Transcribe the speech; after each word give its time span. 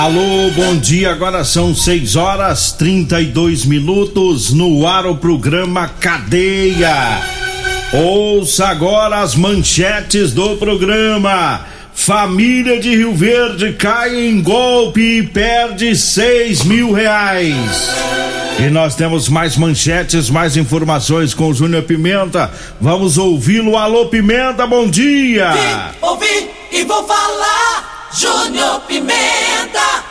Alô, 0.00 0.50
bom 0.56 0.76
dia. 0.78 1.10
Agora 1.10 1.44
são 1.44 1.74
6 1.74 2.16
horas 2.16 2.72
32 2.72 3.66
minutos 3.66 4.50
no 4.50 4.86
ar 4.86 5.04
o 5.04 5.14
programa 5.14 5.88
Cadeia. 5.88 7.20
Ouça 7.92 8.68
agora 8.68 9.18
as 9.18 9.34
manchetes 9.34 10.32
do 10.32 10.56
programa. 10.56 11.66
Família 11.92 12.80
de 12.80 12.96
Rio 12.96 13.14
Verde 13.14 13.74
cai 13.74 14.26
em 14.26 14.40
golpe 14.40 15.18
e 15.18 15.22
perde 15.22 15.94
6 15.94 16.64
mil 16.64 16.92
reais. 16.92 17.90
E 18.58 18.70
nós 18.70 18.94
temos 18.94 19.28
mais 19.28 19.54
manchetes, 19.58 20.30
mais 20.30 20.56
informações 20.56 21.34
com 21.34 21.50
o 21.50 21.54
Júnior 21.54 21.82
Pimenta. 21.82 22.50
Vamos 22.80 23.18
ouvi-lo. 23.18 23.76
Alô, 23.76 24.06
Pimenta, 24.06 24.66
bom 24.66 24.88
dia! 24.88 25.52
Vim, 25.52 25.98
ouvi 26.00 26.48
e 26.72 26.84
vou 26.84 27.06
falar, 27.06 27.99
Júnior 28.12 28.80
Pimenta! 28.88 30.10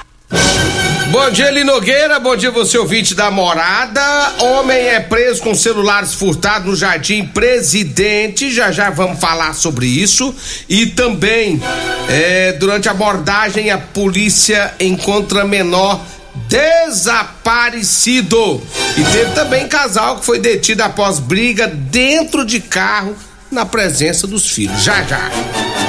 Bom 1.11 1.29
dia, 1.31 1.49
Eli 1.49 1.63
Nogueira. 1.63 2.19
Bom 2.19 2.35
dia, 2.35 2.51
você 2.51 2.77
ouvinte 2.77 3.15
da 3.15 3.29
morada. 3.29 4.01
Homem 4.39 4.77
é 4.77 4.99
preso 4.99 5.41
com 5.41 5.55
celulares 5.55 6.13
furtados 6.13 6.67
no 6.67 6.75
Jardim 6.75 7.25
Presidente. 7.25 8.51
Já 8.51 8.71
já 8.71 8.89
vamos 8.89 9.19
falar 9.19 9.53
sobre 9.53 9.87
isso. 9.87 10.33
E 10.69 10.85
também, 10.85 11.61
é, 12.07 12.53
durante 12.53 12.87
a 12.87 12.91
abordagem, 12.91 13.71
a 13.71 13.77
polícia 13.77 14.73
encontra 14.79 15.43
menor 15.43 15.99
desaparecido. 16.47 18.61
E 18.97 19.03
teve 19.11 19.31
também 19.31 19.67
casal 19.67 20.19
que 20.19 20.25
foi 20.25 20.39
detido 20.39 20.83
após 20.83 21.19
briga 21.19 21.67
dentro 21.67 22.45
de 22.45 22.61
carro 22.61 23.13
na 23.51 23.65
presença 23.65 24.25
dos 24.25 24.49
filhos. 24.49 24.83
Já 24.83 25.03
já. 25.03 25.19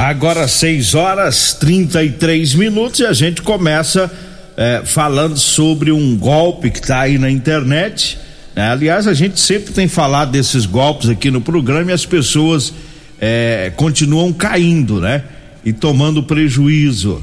Agora 0.02 0.48
6 0.48 0.94
horas 0.94 1.52
33 1.52 2.54
minutos 2.54 3.00
e 3.00 3.04
a 3.04 3.12
gente 3.12 3.42
começa 3.42 4.10
é, 4.56 4.80
falando 4.82 5.36
sobre 5.36 5.92
um 5.92 6.16
golpe 6.16 6.70
que 6.70 6.78
está 6.78 7.00
aí 7.00 7.18
na 7.18 7.30
internet. 7.30 8.18
Né? 8.56 8.70
Aliás, 8.70 9.06
a 9.06 9.12
gente 9.12 9.38
sempre 9.38 9.74
tem 9.74 9.86
falado 9.86 10.30
desses 10.30 10.64
golpes 10.64 11.10
aqui 11.10 11.30
no 11.30 11.42
programa 11.42 11.90
e 11.90 11.92
as 11.92 12.06
pessoas 12.06 12.72
é, 13.20 13.70
continuam 13.76 14.32
caindo, 14.32 15.02
né? 15.02 15.22
E 15.62 15.70
tomando 15.70 16.22
prejuízo. 16.22 17.22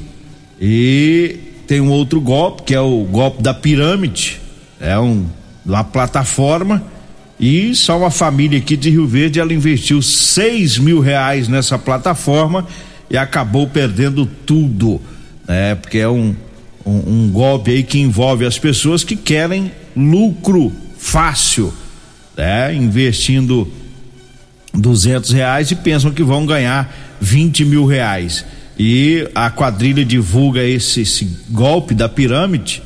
E 0.60 1.36
tem 1.66 1.80
um 1.80 1.90
outro 1.90 2.20
golpe, 2.20 2.62
que 2.62 2.76
é 2.76 2.80
o 2.80 3.02
golpe 3.10 3.42
da 3.42 3.52
pirâmide. 3.52 4.40
É 4.80 4.96
um, 4.96 5.26
uma 5.66 5.82
plataforma. 5.82 6.80
E 7.38 7.74
só 7.74 7.98
uma 7.98 8.10
família 8.10 8.58
aqui 8.58 8.76
de 8.76 8.90
Rio 8.90 9.06
Verde, 9.06 9.38
ela 9.38 9.54
investiu 9.54 10.02
seis 10.02 10.76
mil 10.76 11.00
reais 11.00 11.46
nessa 11.46 11.78
plataforma 11.78 12.66
e 13.08 13.16
acabou 13.16 13.66
perdendo 13.66 14.26
tudo, 14.26 15.00
né? 15.46 15.76
Porque 15.76 15.98
é 15.98 16.08
um, 16.08 16.34
um, 16.84 17.02
um 17.06 17.30
golpe 17.30 17.70
aí 17.70 17.82
que 17.82 17.98
envolve 17.98 18.44
as 18.44 18.58
pessoas 18.58 19.04
que 19.04 19.14
querem 19.14 19.70
lucro 19.96 20.72
fácil, 20.98 21.72
né? 22.36 22.74
Investindo 22.74 23.70
duzentos 24.74 25.30
reais 25.30 25.70
e 25.70 25.76
pensam 25.76 26.10
que 26.10 26.22
vão 26.22 26.44
ganhar 26.44 26.92
vinte 27.20 27.64
mil 27.64 27.86
reais 27.86 28.44
e 28.78 29.28
a 29.34 29.50
quadrilha 29.50 30.04
divulga 30.04 30.62
esse, 30.62 31.00
esse 31.00 31.24
golpe 31.50 31.94
da 31.94 32.08
pirâmide. 32.08 32.82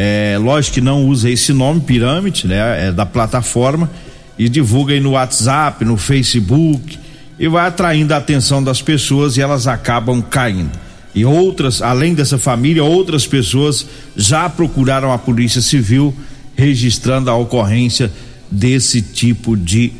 É, 0.00 0.38
lógico 0.40 0.74
que 0.74 0.80
não 0.80 1.06
usa 1.06 1.28
esse 1.28 1.52
nome 1.52 1.80
pirâmide, 1.80 2.46
né? 2.46 2.86
É 2.86 2.92
da 2.92 3.04
plataforma 3.04 3.90
e 4.38 4.48
divulga 4.48 4.94
aí 4.94 5.00
no 5.00 5.10
WhatsApp, 5.10 5.84
no 5.84 5.96
Facebook 5.96 6.96
e 7.36 7.48
vai 7.48 7.66
atraindo 7.66 8.14
a 8.14 8.18
atenção 8.18 8.62
das 8.62 8.80
pessoas 8.80 9.36
e 9.36 9.40
elas 9.40 9.66
acabam 9.66 10.22
caindo. 10.22 10.70
E 11.12 11.24
outras, 11.24 11.82
além 11.82 12.14
dessa 12.14 12.38
família, 12.38 12.84
outras 12.84 13.26
pessoas 13.26 13.84
já 14.16 14.48
procuraram 14.48 15.12
a 15.12 15.18
Polícia 15.18 15.60
Civil 15.60 16.14
registrando 16.54 17.28
a 17.28 17.36
ocorrência 17.36 18.12
desse 18.48 19.02
tipo 19.02 19.56
de 19.56 19.92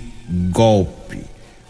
golpe. 0.53 1.19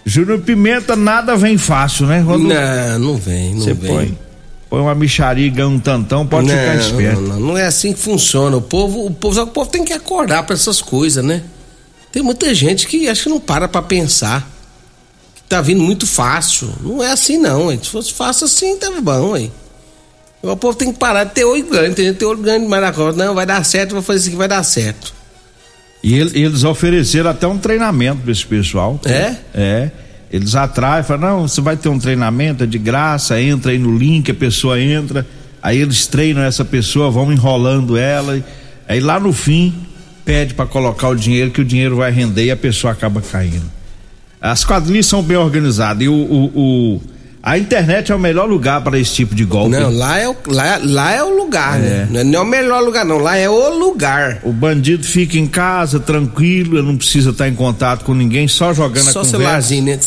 Júnior 0.05 0.41
Pimenta, 0.41 0.95
nada 0.95 1.35
vem 1.35 1.57
fácil, 1.57 2.07
né? 2.07 2.23
Quando 2.27 2.47
não, 2.47 2.99
não 2.99 3.17
vem, 3.17 3.55
não 3.55 3.61
Você 3.63 3.73
vem. 3.73 3.91
põe, 3.91 4.19
põe 4.69 4.81
uma 4.81 4.95
michariga, 4.95 5.67
um 5.67 5.79
tantão, 5.79 6.27
pode 6.27 6.47
não, 6.47 6.55
ficar 6.55 6.77
esperto. 6.77 7.21
Não, 7.21 7.29
não, 7.29 7.41
não, 7.41 7.59
é 7.59 7.67
assim 7.67 7.93
que 7.93 7.99
funciona. 7.99 8.57
O 8.57 8.63
povo, 8.63 9.07
o 9.07 9.11
povo, 9.11 9.35
que 9.35 9.41
o 9.43 9.47
povo 9.47 9.71
tem 9.71 9.85
que 9.85 9.93
acordar 9.93 10.45
para 10.45 10.55
essas 10.55 10.81
coisas, 10.81 11.25
né? 11.25 11.43
Tem 12.13 12.23
muita 12.23 12.55
gente 12.55 12.87
que 12.87 13.09
acho 13.09 13.25
que 13.25 13.29
não 13.29 13.41
para 13.41 13.69
pra 13.69 13.83
pensar. 13.83 14.49
Que 15.35 15.43
tá 15.49 15.61
vindo 15.61 15.83
muito 15.83 16.07
fácil. 16.07 16.73
Não 16.81 17.03
é 17.03 17.11
assim 17.11 17.39
não, 17.39 17.71
hein? 17.71 17.79
Se 17.83 17.89
fosse 17.91 18.13
fácil 18.13 18.47
assim, 18.47 18.77
tava 18.77 19.01
bom, 19.01 19.37
hein? 19.37 19.53
O 20.43 20.57
povo 20.57 20.77
tem 20.77 20.93
que 20.93 20.99
parar 20.99 21.25
de 21.25 21.33
ter 21.33 21.45
olho 21.45 21.67
grande, 21.67 21.97
tem 21.97 22.15
ter 22.15 22.25
olho 22.25 22.39
grande 22.39 22.67
mais 22.67 22.83
na. 22.83 23.13
Não, 23.13 23.35
vai 23.35 23.45
dar 23.45 23.65
certo, 23.65 23.93
vou 23.93 24.03
fazer 24.03 24.21
isso 24.21 24.29
aqui, 24.29 24.37
vai 24.37 24.49
dar 24.49 24.63
certo. 24.63 25.13
E 26.03 26.15
eles 26.17 26.63
ofereceram 26.63 27.31
até 27.31 27.47
um 27.47 27.59
treinamento 27.59 28.23
para 28.23 28.31
esse 28.31 28.47
pessoal. 28.47 29.01
É? 29.05 29.35
É. 29.53 29.91
Eles 30.31 30.55
atraem, 30.55 31.03
falam, 31.03 31.41
não, 31.41 31.49
você 31.49 31.61
vai 31.61 31.77
ter 31.77 31.89
um 31.89 31.99
treinamento, 31.99 32.65
é 32.65 32.67
de 32.67 32.79
graça, 32.79 33.41
entra 33.41 33.73
aí 33.73 33.79
no 33.79 33.97
link, 33.97 34.31
a 34.31 34.35
pessoa 34.35 34.81
entra, 34.81 35.27
aí 35.63 35.79
eles 35.79 36.07
treinam 36.07 36.43
essa 36.43 36.65
pessoa, 36.65 37.11
vão 37.11 37.33
enrolando 37.33 37.97
ela, 37.97 38.43
aí 38.87 39.01
lá 39.01 39.19
no 39.19 39.33
fim 39.33 39.75
pede 40.25 40.53
para 40.53 40.67
colocar 40.67 41.09
o 41.09 41.15
dinheiro, 41.15 41.51
que 41.51 41.63
o 41.63 41.65
dinheiro 41.65 41.97
vai 41.97 42.11
render 42.11 42.45
e 42.45 42.51
a 42.51 42.57
pessoa 42.57 42.93
acaba 42.93 43.23
caindo. 43.23 43.65
As 44.41 44.65
quadrilhas 44.65 45.07
são 45.07 45.23
bem 45.23 45.39
organizadas 45.39 46.03
e 46.03 46.09
o, 46.09 46.15
o, 46.15 46.45
o 46.55 47.01
a 47.49 47.59
internet 47.59 48.13
é 48.13 48.15
o 48.15 48.19
melhor 48.19 48.47
lugar 48.47 48.83
para 48.83 48.99
esse 48.99 49.15
tipo 49.15 49.35
de 49.35 49.43
golpe. 49.43 49.71
Não, 49.71 49.91
lá 49.91 50.19
é 50.19 50.29
o, 50.29 50.37
lá, 50.49 50.79
lá 50.83 51.13
é 51.13 51.25
o 51.25 51.35
lugar, 51.35 51.81
é. 51.83 52.07
né? 52.11 52.23
Não 52.23 52.41
é 52.41 52.43
o 52.43 52.47
melhor 52.47 52.83
lugar, 52.83 53.07
não. 53.07 53.17
Lá 53.17 53.39
é 53.39 53.49
o 53.49 53.79
lugar. 53.79 54.41
O 54.43 54.53
bandido 54.53 55.03
fica 55.07 55.39
em 55.39 55.47
casa, 55.47 55.99
tranquilo, 55.99 56.83
não 56.83 56.95
precisa 56.95 57.31
estar 57.31 57.49
em 57.49 57.55
contato 57.55 58.05
com 58.05 58.13
ninguém, 58.13 58.47
só 58.47 58.75
jogando 58.75 59.05
só 59.05 59.11
a 59.11 59.13
conversa. 59.13 59.31
celularzinho, 59.31 59.85
né? 59.85 59.99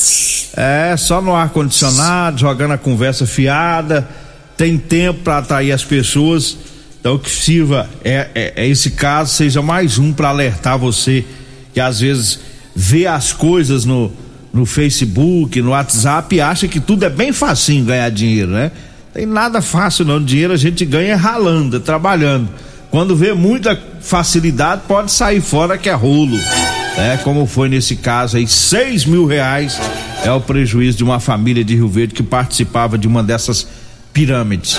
É, 0.56 0.96
só 0.96 1.20
no 1.20 1.36
ar-condicionado, 1.36 2.40
jogando 2.40 2.74
a 2.74 2.78
conversa 2.78 3.26
fiada. 3.26 4.08
Tem 4.56 4.78
tempo 4.78 5.22
para 5.24 5.40
atrair 5.40 5.72
as 5.72 5.84
pessoas. 5.84 6.56
Então, 7.00 7.18
que 7.18 7.32
sirva 7.32 7.90
é, 8.04 8.28
é, 8.36 8.54
é 8.56 8.68
esse 8.68 8.92
caso, 8.92 9.34
seja 9.34 9.64
mais 9.64 9.98
um 9.98 10.14
para 10.14 10.30
alertar 10.30 10.78
você 10.78 11.26
que 11.74 11.80
às 11.80 12.02
vezes 12.02 12.40
vê 12.76 13.08
as 13.08 13.34
coisas 13.34 13.84
no 13.84 14.12
no 14.54 14.66
Facebook, 14.66 15.62
no 15.62 15.72
WhatsApp 15.72 16.36
e 16.36 16.42
acha 16.42 16.68
que 16.68 16.80
tudo 16.80 17.06
é 17.06 17.10
bem 17.10 17.32
facinho 17.32 17.86
ganhar 17.86 18.10
dinheiro, 18.10 18.52
né? 18.52 18.72
Tem 19.14 19.26
nada 19.26 19.62
fácil 19.62 20.06
não, 20.06 20.24
dinheiro 20.24 20.54
a 20.54 20.58
gente 20.58 20.86
ganha 20.86 21.16
ralando, 21.16 21.80
trabalhando. 21.80 22.50
Quando 22.90 23.16
vê 23.16 23.34
muita 23.34 23.80
facilidade, 24.02 24.82
pode 24.88 25.12
sair 25.12 25.42
fora 25.42 25.78
que 25.78 25.90
é 25.90 25.94
rolo. 25.94 26.38
É, 26.98 27.18
como 27.24 27.46
foi 27.46 27.70
nesse 27.70 27.96
caso 27.96 28.36
aí, 28.36 28.46
seis 28.46 29.06
mil 29.06 29.26
reais 29.26 29.80
é 30.24 30.32
o 30.32 30.42
prejuízo 30.42 30.98
de 30.98 31.04
uma 31.04 31.20
família 31.20 31.64
de 31.64 31.76
Rio 31.76 31.88
Verde 31.88 32.14
que 32.14 32.24
participava 32.24 32.98
de 32.98 33.08
uma 33.08 33.24
dessas 33.24 33.66
pirâmides. 34.12 34.78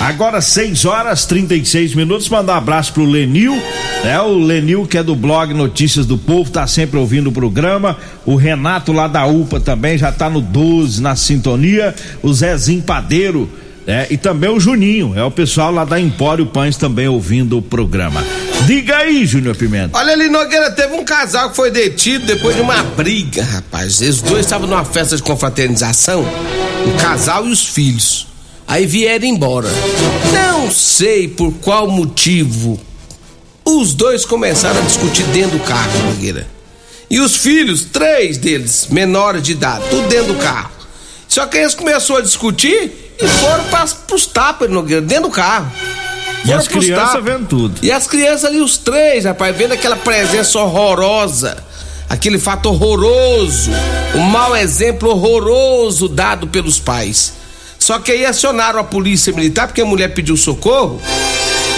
Agora 0.00 0.40
6 0.40 0.84
horas 0.84 1.26
36 1.26 1.94
minutos. 1.94 2.28
Mandar 2.28 2.54
um 2.54 2.56
abraço 2.56 2.92
pro 2.92 3.04
Lenil, 3.04 3.60
né? 4.04 4.20
O 4.20 4.38
Lenil 4.38 4.86
que 4.86 4.98
é 4.98 5.02
do 5.02 5.16
blog 5.16 5.52
Notícias 5.52 6.06
do 6.06 6.16
Povo, 6.16 6.50
tá 6.50 6.66
sempre 6.66 6.98
ouvindo 6.98 7.28
o 7.30 7.32
programa. 7.32 7.96
O 8.24 8.36
Renato 8.36 8.92
lá 8.92 9.08
da 9.08 9.26
UPA 9.26 9.58
também 9.58 9.98
já 9.98 10.12
tá 10.12 10.30
no 10.30 10.40
12 10.40 11.02
na 11.02 11.16
sintonia. 11.16 11.94
O 12.22 12.32
Zezinho 12.32 12.82
Padeiro, 12.82 13.50
né? 13.86 14.06
E 14.10 14.16
também 14.16 14.50
o 14.50 14.60
Juninho, 14.60 15.12
é 15.16 15.24
o 15.24 15.30
pessoal 15.30 15.72
lá 15.72 15.84
da 15.84 15.98
Empório 15.98 16.46
Pães 16.46 16.76
também 16.76 17.08
ouvindo 17.08 17.58
o 17.58 17.62
programa. 17.62 18.22
Diga 18.66 18.98
aí, 18.98 19.26
Júnior 19.26 19.56
Pimenta. 19.56 19.96
Olha 19.98 20.12
ali, 20.12 20.28
Nogueira, 20.28 20.70
teve 20.70 20.94
um 20.94 21.04
casal 21.04 21.50
que 21.50 21.56
foi 21.56 21.70
detido 21.70 22.26
depois 22.26 22.54
de 22.56 22.62
uma 22.62 22.82
briga, 22.82 23.44
rapaz. 23.44 24.00
Eles 24.00 24.20
dois 24.20 24.46
estavam 24.46 24.66
numa 24.66 24.84
festa 24.84 25.16
de 25.16 25.22
confraternização, 25.22 26.24
o 26.86 27.00
casal 27.00 27.46
e 27.46 27.50
os 27.50 27.64
filhos. 27.66 28.26
Aí 28.66 28.84
vieram 28.86 29.26
embora. 29.26 29.68
Não 30.32 30.70
sei 30.70 31.28
por 31.28 31.52
qual 31.54 31.88
motivo. 31.88 32.80
Os 33.64 33.94
dois 33.94 34.24
começaram 34.24 34.80
a 34.80 34.84
discutir 34.84 35.24
dentro 35.26 35.58
do 35.58 35.64
carro, 35.64 35.98
Nogueira. 36.04 36.46
E 37.08 37.20
os 37.20 37.36
filhos, 37.36 37.84
três 37.84 38.36
deles, 38.36 38.88
menores 38.90 39.42
de 39.42 39.52
idade, 39.52 39.84
tudo 39.90 40.08
dentro 40.08 40.34
do 40.34 40.40
carro. 40.40 40.70
Só 41.28 41.46
que 41.46 41.58
eles 41.58 41.74
começaram 41.74 42.20
a 42.20 42.22
discutir 42.22 43.14
e 43.20 43.26
foram 43.26 43.64
para 43.64 43.84
os 44.14 44.26
tapas, 44.26 44.70
Nogueira, 44.70 45.02
dentro 45.02 45.24
do 45.24 45.30
carro. 45.30 45.70
E 46.44 46.52
as 46.52 46.68
crianças 46.68 47.24
vendo 47.24 47.46
tudo. 47.46 47.84
E 47.84 47.90
as 47.90 48.06
crianças 48.06 48.44
ali, 48.44 48.60
os 48.60 48.76
três, 48.78 49.24
rapaz, 49.24 49.56
vendo 49.56 49.72
aquela 49.72 49.96
presença 49.96 50.58
horrorosa, 50.58 51.56
aquele 52.08 52.38
fato 52.38 52.68
horroroso, 52.68 53.70
o 54.14 54.20
mau 54.20 54.56
exemplo 54.56 55.10
horroroso 55.10 56.08
dado 56.08 56.46
pelos 56.46 56.78
pais. 56.78 57.32
Só 57.86 58.00
que 58.00 58.10
aí 58.10 58.26
acionaram 58.26 58.80
a 58.80 58.82
polícia 58.82 59.32
militar, 59.32 59.68
porque 59.68 59.80
a 59.80 59.84
mulher 59.84 60.12
pediu 60.12 60.36
socorro. 60.36 61.00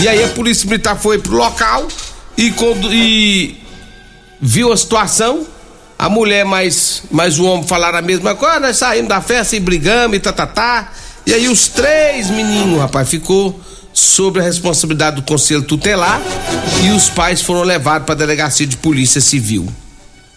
E 0.01 0.09
aí 0.09 0.25
a 0.25 0.29
polícia 0.29 0.67
militar 0.67 0.97
foi 0.97 1.19
pro 1.19 1.37
local 1.37 1.87
e, 2.35 2.51
e 2.91 3.57
viu 4.41 4.73
a 4.73 4.77
situação. 4.79 5.47
A 5.99 6.09
mulher 6.09 6.47
mais, 6.47 7.03
mais 7.11 7.39
o 7.39 7.45
homem 7.45 7.67
falaram 7.67 7.99
a 7.99 8.01
mesma 8.01 8.35
coisa. 8.35 8.55
Ah, 8.55 8.61
nós 8.61 8.79
saímos 8.79 9.11
da 9.11 9.21
festa 9.21 9.55
e 9.55 9.61
brigamos 9.61 10.17
e 10.17 10.21
tá, 10.21 10.33
tá, 10.33 10.47
tá. 10.47 10.93
E 11.27 11.35
aí 11.35 11.47
os 11.47 11.69
três 11.69 12.31
meninos, 12.31 12.81
rapaz, 12.81 13.07
ficou 13.07 13.61
sobre 13.93 14.41
a 14.41 14.45
responsabilidade 14.45 15.17
do 15.17 15.23
conselho 15.25 15.61
tutelar 15.61 16.23
e 16.85 16.89
os 16.89 17.11
pais 17.11 17.43
foram 17.43 17.65
levados 17.65 18.07
para 18.07 18.15
a 18.15 18.19
delegacia 18.19 18.67
de 18.67 18.79
polícia 18.79 19.21
civil. 19.21 19.69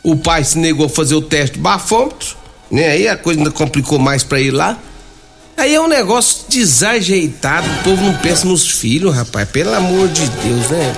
O 0.04 0.18
pai 0.18 0.44
se 0.44 0.60
negou 0.60 0.88
a 0.88 0.90
fazer 0.90 1.16
o 1.16 1.22
teste 1.22 1.58
bafômetro, 1.58 2.36
né? 2.70 2.90
Aí 2.90 3.08
a 3.08 3.16
coisa 3.16 3.40
ainda 3.40 3.52
complicou 3.52 3.98
mais 3.98 4.22
para 4.22 4.42
ir 4.42 4.52
lá. 4.52 4.78
Aí 5.62 5.76
é 5.76 5.80
um 5.80 5.88
negócio 5.88 6.50
desajeitado, 6.50 7.70
o 7.70 7.84
povo 7.84 8.04
não 8.04 8.16
pensa 8.16 8.48
nos 8.48 8.68
filhos, 8.68 9.16
rapaz, 9.16 9.48
pelo 9.48 9.72
amor 9.76 10.08
de 10.08 10.28
Deus, 10.28 10.70
né? 10.72 10.94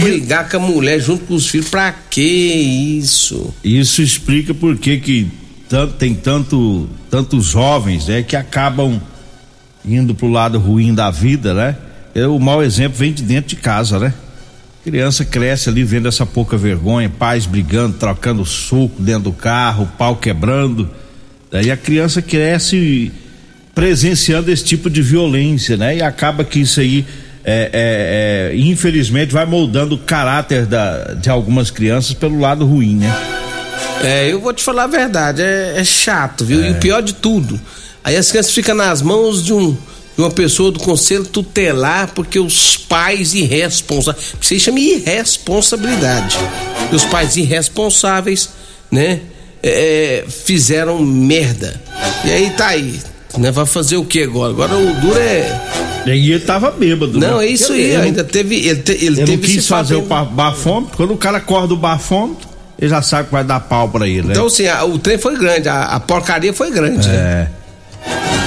Brigar 0.00 0.48
com 0.48 0.56
a 0.56 0.60
mulher 0.60 0.98
junto 0.98 1.26
com 1.26 1.34
os 1.34 1.48
filhos, 1.48 1.68
pra 1.68 1.92
que 1.92 2.22
isso? 2.22 3.52
Isso 3.62 4.00
explica 4.00 4.54
por 4.54 4.78
que 4.78 4.96
que 4.96 5.30
tanto, 5.68 5.92
tem 5.96 6.14
tanto, 6.14 6.88
tantos 7.10 7.44
jovens, 7.44 8.06
né, 8.06 8.22
que 8.22 8.36
acabam 8.36 8.98
indo 9.84 10.14
pro 10.14 10.30
lado 10.30 10.58
ruim 10.58 10.94
da 10.94 11.10
vida, 11.10 11.52
né? 11.52 11.76
É, 12.14 12.26
o 12.26 12.38
mau 12.38 12.62
exemplo 12.62 12.96
vem 12.96 13.12
de 13.12 13.22
dentro 13.22 13.50
de 13.50 13.56
casa, 13.56 13.98
né? 13.98 14.14
Criança 14.82 15.26
cresce 15.26 15.68
ali 15.68 15.84
vendo 15.84 16.08
essa 16.08 16.24
pouca 16.24 16.56
vergonha, 16.56 17.10
pais 17.10 17.44
brigando, 17.44 17.98
trocando 17.98 18.46
soco 18.46 19.02
dentro 19.02 19.24
do 19.24 19.32
carro, 19.32 19.86
pau 19.98 20.16
quebrando. 20.16 20.88
Daí 21.50 21.70
a 21.70 21.76
criança 21.76 22.22
cresce 22.22 23.12
presenciando 23.78 24.50
esse 24.50 24.64
tipo 24.64 24.90
de 24.90 25.00
violência, 25.00 25.76
né? 25.76 25.98
E 25.98 26.02
acaba 26.02 26.42
que 26.42 26.58
isso 26.58 26.80
aí, 26.80 27.06
é, 27.44 27.70
é, 27.72 28.52
é, 28.52 28.56
infelizmente, 28.58 29.32
vai 29.32 29.46
moldando 29.46 29.94
o 29.94 29.98
caráter 29.98 30.66
da, 30.66 31.14
de 31.14 31.30
algumas 31.30 31.70
crianças 31.70 32.12
pelo 32.12 32.40
lado 32.40 32.66
ruim, 32.66 32.96
né? 32.96 33.16
É, 34.02 34.32
eu 34.32 34.40
vou 34.40 34.52
te 34.52 34.64
falar 34.64 34.82
a 34.82 34.86
verdade, 34.88 35.42
é, 35.42 35.74
é 35.76 35.84
chato, 35.84 36.44
viu? 36.44 36.64
E 36.64 36.72
o 36.72 36.74
pior 36.74 37.00
de 37.00 37.14
tudo, 37.14 37.60
aí 38.02 38.16
as 38.16 38.28
crianças 38.32 38.52
ficam 38.52 38.74
nas 38.74 39.00
mãos 39.00 39.44
de 39.44 39.52
um 39.52 39.70
de 40.16 40.22
uma 40.24 40.30
pessoa 40.32 40.72
do 40.72 40.80
conselho 40.80 41.24
tutelar 41.24 42.10
porque 42.12 42.40
os 42.40 42.76
pais 42.76 43.34
irresponsáveis, 43.34 44.34
você 44.40 44.58
chama 44.58 44.80
irresponsabilidade. 44.80 46.36
E 46.90 46.96
os 46.96 47.04
pais 47.04 47.36
irresponsáveis, 47.36 48.50
né, 48.90 49.20
é, 49.62 50.24
fizeram 50.28 50.98
merda. 50.98 51.80
E 52.24 52.32
aí 52.32 52.50
tá 52.50 52.66
aí, 52.66 52.98
né, 53.36 53.50
vai 53.50 53.66
fazer 53.66 53.96
o 53.96 54.04
que 54.04 54.22
agora? 54.22 54.52
Agora 54.52 54.76
o 54.76 54.94
duro 54.94 55.18
é 55.18 55.88
e 56.06 56.32
ele 56.32 56.40
tava 56.40 56.70
bêbado. 56.70 57.18
Não, 57.18 57.38
né? 57.38 57.46
é 57.46 57.50
isso 57.50 57.72
aí, 57.72 57.94
ainda 57.96 58.24
teve. 58.24 58.56
Ele, 58.56 58.76
te, 58.76 58.92
ele, 58.92 59.06
ele 59.06 59.16
teve 59.16 59.32
não 59.32 59.38
quis 59.38 59.66
fazer 59.66 59.96
o 59.96 60.02
bafômetro. 60.02 60.96
Quando 60.96 61.12
o 61.12 61.16
cara 61.16 61.40
corre 61.40 61.66
do 61.66 61.76
bafômetro, 61.76 62.48
ele 62.78 62.90
já 62.90 63.02
sabe 63.02 63.26
que 63.26 63.32
vai 63.32 63.44
dar 63.44 63.60
pau 63.60 63.88
pra 63.88 64.06
ele. 64.06 64.22
Né? 64.22 64.32
Então, 64.32 64.46
assim, 64.46 64.66
a, 64.66 64.84
o 64.84 64.98
trem 64.98 65.18
foi 65.18 65.36
grande, 65.36 65.68
a, 65.68 65.82
a 65.82 66.00
porcaria 66.00 66.52
foi 66.52 66.70
grande. 66.70 67.08
Né? 67.08 67.14
É. 67.14 67.18
Né? 67.18 67.50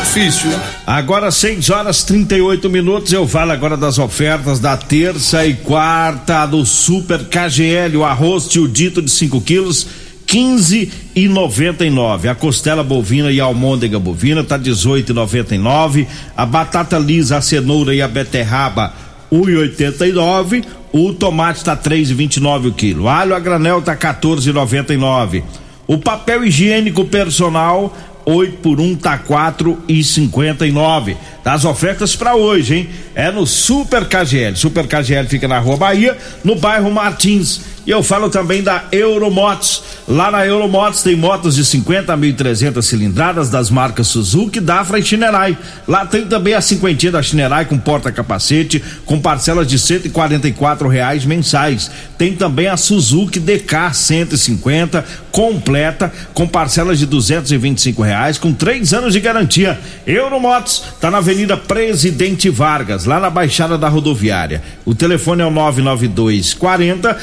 Difícil. 0.04 0.50
Agora 0.86 1.32
6 1.32 1.70
horas 1.70 2.04
38 2.04 2.70
minutos. 2.70 3.14
Eu 3.14 3.28
falo 3.28 3.52
agora 3.52 3.78
das 3.78 3.98
ofertas 3.98 4.60
da 4.60 4.76
terça 4.76 5.46
e 5.46 5.54
quarta 5.54 6.46
do 6.46 6.66
Super 6.66 7.26
KGL. 7.26 7.96
O 7.98 8.04
arroz 8.04 8.48
tio 8.48 8.68
dito 8.68 9.02
de 9.02 9.10
5 9.10 9.40
quilos. 9.42 9.88
15 10.32 10.90
e 11.14 11.28
99. 11.28 12.30
A 12.30 12.34
costela 12.34 12.86
bovina 12.86 13.30
e 13.30 13.42
a 13.42 13.44
almôndega 13.44 14.00
bovina 14.00 14.42
tá 14.42 14.56
18 14.56 15.12
e 15.12 15.14
99. 15.14 16.08
A 16.38 16.46
batata 16.46 16.98
lisa, 16.98 17.36
a 17.36 17.42
cenoura 17.42 17.94
e 17.94 18.02
a 18.02 18.08
beterraba 18.08 18.94
1,89. 19.30 20.64
O 20.94 21.14
tomate 21.14 21.66
tá 21.66 21.76
3,29 21.76 22.70
o 22.70 22.72
quilo. 22.72 23.10
Alho 23.10 23.36
a 23.36 23.40
granel 23.42 23.82
tá 23.82 23.94
14,99. 23.94 25.44
O 25.86 25.98
papel 25.98 26.46
higiênico 26.46 27.04
personal 27.04 27.94
8 28.26 28.58
por 28.58 28.80
1 28.80 28.96
tá 28.96 29.18
quatro 29.18 29.80
e 29.88 30.04
cinquenta 30.04 30.66
e 30.66 30.72
nove. 30.72 31.18
Das 31.44 31.66
ofertas 31.66 32.16
para 32.16 32.36
hoje, 32.36 32.76
hein? 32.76 32.90
É 33.16 33.32
no 33.32 33.46
Super 33.46 34.06
KGL. 34.06 34.56
Super 34.56 34.88
KGL 34.88 35.28
fica 35.28 35.48
na 35.48 35.60
Rua 35.60 35.78
Bahia, 35.78 36.18
no 36.44 36.56
bairro 36.56 36.92
Martins. 36.92 37.62
E 37.86 37.90
eu 37.90 38.04
falo 38.04 38.30
também 38.30 38.62
da 38.62 38.84
Euromotos. 38.92 39.84
Lá 40.08 40.30
na 40.30 40.46
Euromotos 40.46 41.02
tem 41.02 41.16
motos 41.16 41.56
de 41.56 41.66
50 41.66 42.14
a 42.14 42.18
1.300 42.18 42.82
cilindradas 42.82 43.50
das 43.50 43.72
marcas 43.72 44.08
Suzuki, 44.08 44.60
Dafra 44.60 45.00
e 45.00 45.04
Shinerai. 45.04 45.58
Lá 45.88 46.06
tem 46.06 46.26
também 46.26 46.54
a 46.54 46.62
cinquentinha 46.62 47.12
da 47.12 47.24
Shinerai 47.24 47.66
com 47.66 47.78
porta-capacete, 47.78 48.84
com 49.06 49.20
parcelas 49.20 49.68
de 49.68 49.80
144 49.80 50.88
reais 50.88 51.26
mensais. 51.26 51.90
Tem 52.18 52.36
também 52.36 52.68
a 52.68 52.78
Suzuki 52.78 53.40
DK 53.40 53.94
150 53.94 55.04
completa 55.32 56.12
com 56.34 56.48
parcelas 56.48 57.00
de 57.00 57.06
225 57.06 58.02
reais 58.04 58.38
com 58.38 58.54
três 58.54 58.94
anos 58.94 59.14
de 59.14 59.20
garantia. 59.20 59.80
Euromotos 60.06 60.84
tá 61.00 61.10
na 61.10 61.18
Avenida 61.18 61.58
Presidente 61.58 62.50
Vargas, 62.50 63.06
lá 63.06 63.20
na 63.20 63.30
Baixada 63.30 63.78
da 63.78 63.88
Rodoviária. 63.88 64.62
O 64.86 64.94
telefone 64.94 65.42
é 65.42 65.46
o 65.46 65.52
992 65.52 66.54
40 66.54 67.18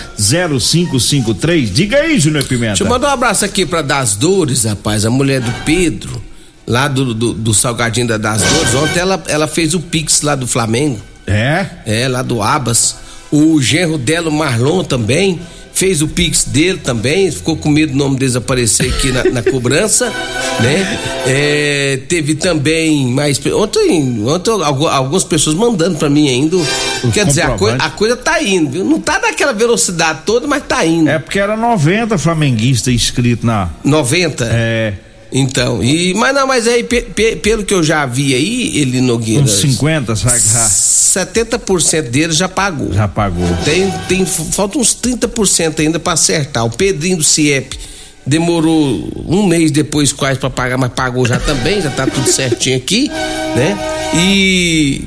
0553. 0.48 1.72
Diga 1.72 1.98
aí, 1.98 2.18
Júnior 2.18 2.44
Pimenta. 2.44 2.68
Deixa 2.68 2.84
eu 2.84 2.88
mandar 2.88 3.08
um 3.08 3.12
abraço 3.12 3.44
aqui 3.44 3.66
para 3.66 3.82
Das 3.82 4.16
Dores, 4.16 4.64
rapaz, 4.64 5.04
a 5.04 5.10
mulher 5.10 5.40
do 5.40 5.52
Pedro, 5.64 6.22
lá 6.66 6.88
do, 6.88 7.14
do, 7.14 7.32
do 7.32 7.54
Salgadinho 7.54 8.06
da 8.06 8.16
Das 8.16 8.42
Dores. 8.42 8.74
Ontem 8.74 9.00
ela, 9.00 9.22
ela 9.26 9.46
fez 9.46 9.74
o 9.74 9.80
Pix 9.80 10.22
lá 10.22 10.34
do 10.34 10.46
Flamengo. 10.46 11.00
É? 11.26 11.66
É, 11.84 12.08
lá 12.08 12.22
do 12.22 12.42
Abas. 12.42 12.96
O 13.30 13.60
genro 13.60 13.98
dela, 13.98 14.30
o 14.30 14.32
Marlon, 14.32 14.82
também 14.82 15.38
fez 15.78 16.02
o 16.02 16.08
Pix 16.08 16.44
dele 16.44 16.78
também, 16.82 17.30
ficou 17.30 17.56
com 17.56 17.68
medo 17.68 17.92
do 17.92 17.98
nome 17.98 18.16
desaparecer 18.16 18.92
aqui 18.92 19.12
na, 19.12 19.22
na 19.24 19.42
cobrança, 19.44 20.12
né? 20.60 20.98
É, 21.24 22.00
teve 22.08 22.34
também 22.34 23.06
mais. 23.06 23.40
Ontem, 23.46 24.20
ontem 24.26 24.50
algumas 24.90 25.22
pessoas 25.22 25.54
mandando 25.54 25.96
para 25.96 26.10
mim 26.10 26.28
ainda. 26.28 26.56
Quer 27.12 27.26
dizer, 27.26 27.42
a, 27.42 27.50
coi, 27.50 27.76
a, 27.78 27.90
coisa 27.90 28.16
tá 28.16 28.42
indo, 28.42 28.70
viu? 28.70 28.84
Não 28.84 29.00
tá 29.00 29.20
naquela 29.20 29.52
velocidade 29.52 30.22
toda, 30.26 30.48
mas 30.48 30.64
tá 30.66 30.84
indo. 30.84 31.08
É 31.08 31.18
porque 31.18 31.38
era 31.38 31.56
90 31.56 32.18
flamenguistas 32.18 32.92
inscritos 32.92 33.44
na. 33.44 33.70
90? 33.84 34.48
É. 34.50 34.94
Então, 35.30 35.82
e, 35.82 36.14
mas 36.14 36.34
não, 36.34 36.46
mas 36.46 36.66
aí, 36.66 36.82
pe, 36.82 37.02
pe, 37.02 37.36
pelo 37.36 37.64
que 37.64 37.74
eu 37.74 37.82
já 37.82 38.06
vi 38.06 38.34
aí, 38.34 38.78
ele 38.78 39.00
Nogueira. 39.00 39.42
Uns 39.42 39.60
50, 39.60 40.16
sabe? 40.16 40.38
70% 40.38 42.02
dele 42.02 42.32
já 42.32 42.48
pagou. 42.48 42.92
Já 42.92 43.06
pagou. 43.06 43.46
Tem, 43.64 43.90
tem, 44.08 44.24
falta 44.24 44.78
uns 44.78 44.96
30% 44.96 45.80
ainda 45.80 45.98
para 45.98 46.14
acertar. 46.14 46.64
O 46.64 46.70
Pedrinho 46.70 47.18
do 47.18 47.24
CIEP 47.24 47.78
demorou 48.26 49.08
um 49.26 49.46
mês 49.46 49.70
depois 49.70 50.12
quase 50.12 50.38
para 50.38 50.50
pagar, 50.50 50.76
mas 50.76 50.92
pagou 50.92 51.26
já 51.26 51.38
também, 51.40 51.80
já 51.80 51.90
tá 51.90 52.06
tudo 52.06 52.30
certinho 52.30 52.76
aqui, 52.76 53.08
né? 53.08 53.76
E 54.14 55.04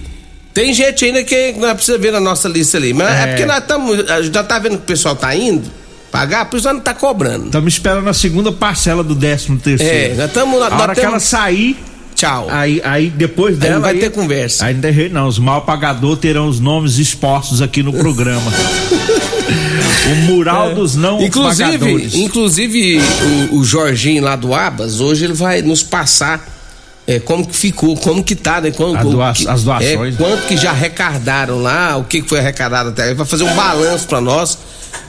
tem 0.53 0.73
gente 0.73 1.05
ainda 1.05 1.23
que 1.23 1.53
não 1.53 1.73
precisa 1.75 1.97
ver 1.97 2.11
na 2.11 2.19
nossa 2.19 2.49
lista 2.49 2.77
ali, 2.77 2.93
mas 2.93 3.09
é, 3.09 3.23
é 3.23 3.27
porque 3.27 3.45
nós 3.45 3.59
estamos, 3.59 4.05
já 4.33 4.43
tá 4.43 4.59
vendo 4.59 4.77
que 4.77 4.83
o 4.83 4.87
pessoal 4.87 5.15
tá 5.15 5.35
indo, 5.35 5.69
pagar, 6.11 6.45
por 6.45 6.57
isso 6.57 6.71
não 6.71 6.79
tá 6.79 6.93
cobrando. 6.93 7.45
Estamos 7.45 7.73
esperando 7.73 8.07
a 8.07 8.13
segunda 8.13 8.51
parcela 8.51 9.03
do 9.03 9.15
décimo 9.15 9.57
terceiro. 9.57 10.13
É, 10.13 10.15
já 10.15 10.25
estamos 10.25 10.59
na. 10.59 10.67
hora 10.77 10.93
que 10.93 11.01
ela 11.01 11.19
sair. 11.19 11.77
Tchau. 12.13 12.47
Aí, 12.51 12.79
aí 12.83 13.09
depois 13.09 13.57
dela. 13.57 13.77
Aí 13.77 13.81
vai 13.81 13.93
aí, 13.93 13.99
ter 13.99 14.11
conversa. 14.11 14.65
Aí 14.65 14.75
não 14.75 15.21
não. 15.21 15.27
Os 15.27 15.39
mal 15.39 15.61
pagadores 15.63 16.19
terão 16.19 16.47
os 16.47 16.59
nomes 16.59 16.99
expostos 16.99 17.61
aqui 17.61 17.81
no 17.81 17.93
programa. 17.93 18.51
o 20.11 20.15
mural 20.27 20.71
é. 20.71 20.73
dos 20.75 20.95
não 20.95 21.19
inclusive, 21.21 21.79
pagadores. 21.79 22.13
Inclusive, 22.13 22.99
o, 23.51 23.57
o 23.57 23.63
Jorginho 23.63 24.23
lá 24.23 24.35
do 24.35 24.53
Abas, 24.53 24.99
hoje 24.99 25.23
ele 25.23 25.33
vai 25.33 25.63
nos 25.63 25.81
passar 25.81 26.45
é, 27.07 27.19
como 27.19 27.47
que 27.47 27.55
ficou, 27.55 27.97
como 27.97 28.23
que 28.23 28.35
tá, 28.35 28.61
né? 28.61 28.69
Como, 28.69 28.95
doa, 29.03 29.33
que, 29.33 29.47
as 29.47 29.63
doações. 29.63 30.13
É, 30.13 30.17
quanto 30.17 30.45
que 30.47 30.55
já 30.55 30.71
arrecadaram 30.71 31.59
lá, 31.59 31.97
o 31.97 32.03
que, 32.03 32.21
que 32.21 32.29
foi 32.29 32.39
arrecadado 32.39 32.89
até. 32.89 33.07
Ele 33.07 33.15
vai 33.15 33.25
fazer 33.25 33.43
um 33.45 33.55
balanço 33.55 34.05
para 34.07 34.21
nós 34.21 34.57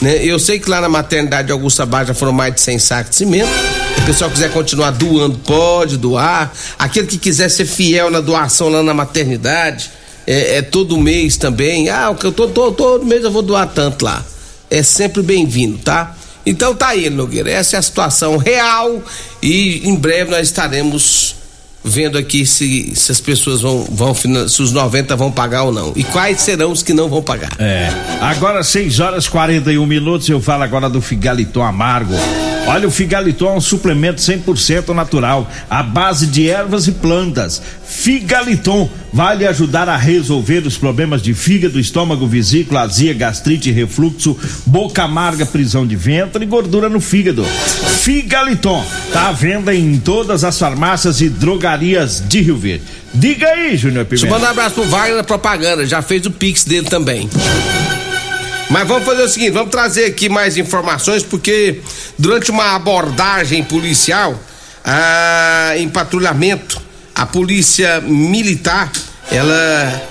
né? 0.01 0.25
Eu 0.25 0.39
sei 0.39 0.59
que 0.59 0.69
lá 0.69 0.81
na 0.81 0.89
maternidade 0.89 1.53
Augusta 1.53 1.87
Bar 1.87 2.05
já 2.05 2.15
foram 2.15 2.33
mais 2.33 2.55
de 2.55 2.61
100 2.61 2.79
sacos 2.79 3.11
de 3.11 3.17
cimento. 3.17 3.51
Se 3.95 4.03
o 4.03 4.07
pessoal 4.07 4.31
quiser 4.31 4.51
continuar 4.53 4.91
doando, 4.91 5.39
pode 5.39 5.97
doar. 5.97 6.53
Aquele 6.79 7.07
que 7.07 7.19
quiser 7.19 7.49
ser 7.49 7.67
fiel 7.67 8.11
na 8.11 8.21
doação 8.21 8.69
lá 8.69 8.83
na 8.83 8.93
maternidade, 8.93 9.91
é, 10.27 10.57
é 10.57 10.63
todo 10.63 10.99
mês 10.99 11.37
também. 11.37 11.89
Ah, 11.89 12.15
eu 12.23 12.33
tô, 12.33 12.49
tô, 12.49 12.73
todo 12.73 13.05
mês 13.05 13.23
eu 13.23 13.31
vou 13.31 13.43
doar 13.43 13.69
tanto 13.69 14.05
lá. 14.05 14.25
É 14.71 14.83
sempre 14.83 15.23
bem-vindo, 15.23 15.79
tá? 15.79 16.17
Então 16.45 16.75
tá 16.75 16.89
aí, 16.89 17.09
Nogueira. 17.09 17.51
Essa 17.51 17.77
é 17.77 17.79
a 17.79 17.83
situação 17.83 18.37
real 18.37 19.03
e 19.41 19.89
em 19.89 19.95
breve 19.95 20.31
nós 20.31 20.49
estaremos 20.49 21.37
vendo 21.85 22.17
aqui 22.19 22.47
se, 22.47 22.95
se 22.95 23.13
as 23.13 23.21
pessoas 23.21 23.61
vão, 23.61 23.87
vão, 23.91 24.15
se 24.15 24.63
os 24.63 24.73
90 24.73 25.17
vão 25.17 25.31
pagar 25.31 25.65
ou 25.65 25.73
não. 25.73 25.93
E 25.97 26.05
quais 26.05 26.41
serão 26.41 26.73
os 26.73 26.83
que 26.83 26.93
não 26.93 27.09
vão 27.09 27.23
pagar. 27.23 27.53
É. 27.59 27.91
Agora 28.21 28.63
6 28.63 29.01
horas 29.01 29.29
41 29.29 29.85
minutos, 29.87 30.29
eu 30.29 30.41
falo 30.41 30.63
agora 30.63 30.89
do 30.89 31.01
Figaliton 31.01 31.63
Amargo. 31.63 32.15
Olha, 32.67 32.87
o 32.87 32.91
Figaliton 32.91 33.55
é 33.55 33.57
um 33.57 33.61
suplemento 33.61 34.21
100% 34.21 34.95
natural, 34.95 35.51
à 35.69 35.83
base 35.83 36.27
de 36.27 36.49
ervas 36.49 36.87
e 36.87 36.93
plantas. 36.93 37.61
Figaliton 37.85 38.89
vai 39.13 39.37
lhe 39.37 39.47
ajudar 39.47 39.89
a 39.89 39.97
resolver 39.97 40.67
os 40.67 40.79
problemas 40.79 41.21
de 41.21 41.35
fígado, 41.35 41.79
estômago, 41.79 42.27
vesícula, 42.27 42.83
azia, 42.83 43.13
gastrite, 43.13 43.71
refluxo, 43.71 44.39
boca 44.65 45.03
amarga, 45.03 45.45
prisão 45.45 45.87
de 45.87 45.97
ventre 45.97 46.45
e 46.45 46.47
gordura 46.47 46.89
no 46.89 47.01
fígado. 47.01 47.45
Figaliton 47.45 48.85
tá 49.13 49.29
à 49.29 49.33
venda 49.33 49.75
em 49.75 49.99
todas 49.99 50.45
as 50.45 50.59
farmácias 50.59 51.21
e 51.21 51.29
drogarias 51.29 52.23
de 52.27 52.41
Rio 52.41 52.57
Verde. 52.57 52.85
Diga 53.13 53.49
aí, 53.49 53.77
Júnior 53.77 54.07
Pimenta. 54.07 54.09
Deixa 54.09 54.27
eu 54.27 54.31
mandar 54.31 54.49
um 54.49 54.51
abraço 54.51 54.75
pro 54.77 54.85
Wagner 54.85 55.17
da 55.17 55.25
propaganda, 55.25 55.85
já 55.87 56.01
fez 56.01 56.25
o 56.25 56.31
pix 56.31 56.65
dele 56.65 56.89
também. 56.89 57.29
Mas 58.73 58.89
vamos 58.89 59.05
fazer 59.05 59.23
o 59.23 59.29
seguinte, 59.29 59.51
vamos 59.51 59.71
trazer 59.71 60.07
aqui 60.07 60.31
mais 60.31 60.57
informações, 60.57 61.23
porque 61.23 61.83
durante 62.19 62.51
uma 62.51 62.75
abordagem 62.75 63.63
policial 63.63 64.35
ah, 64.83 65.75
em 65.77 65.91
patrulhamento, 65.91 66.81
a 67.15 67.27
polícia 67.27 68.01
militar, 68.01 68.91
ela 69.31 70.03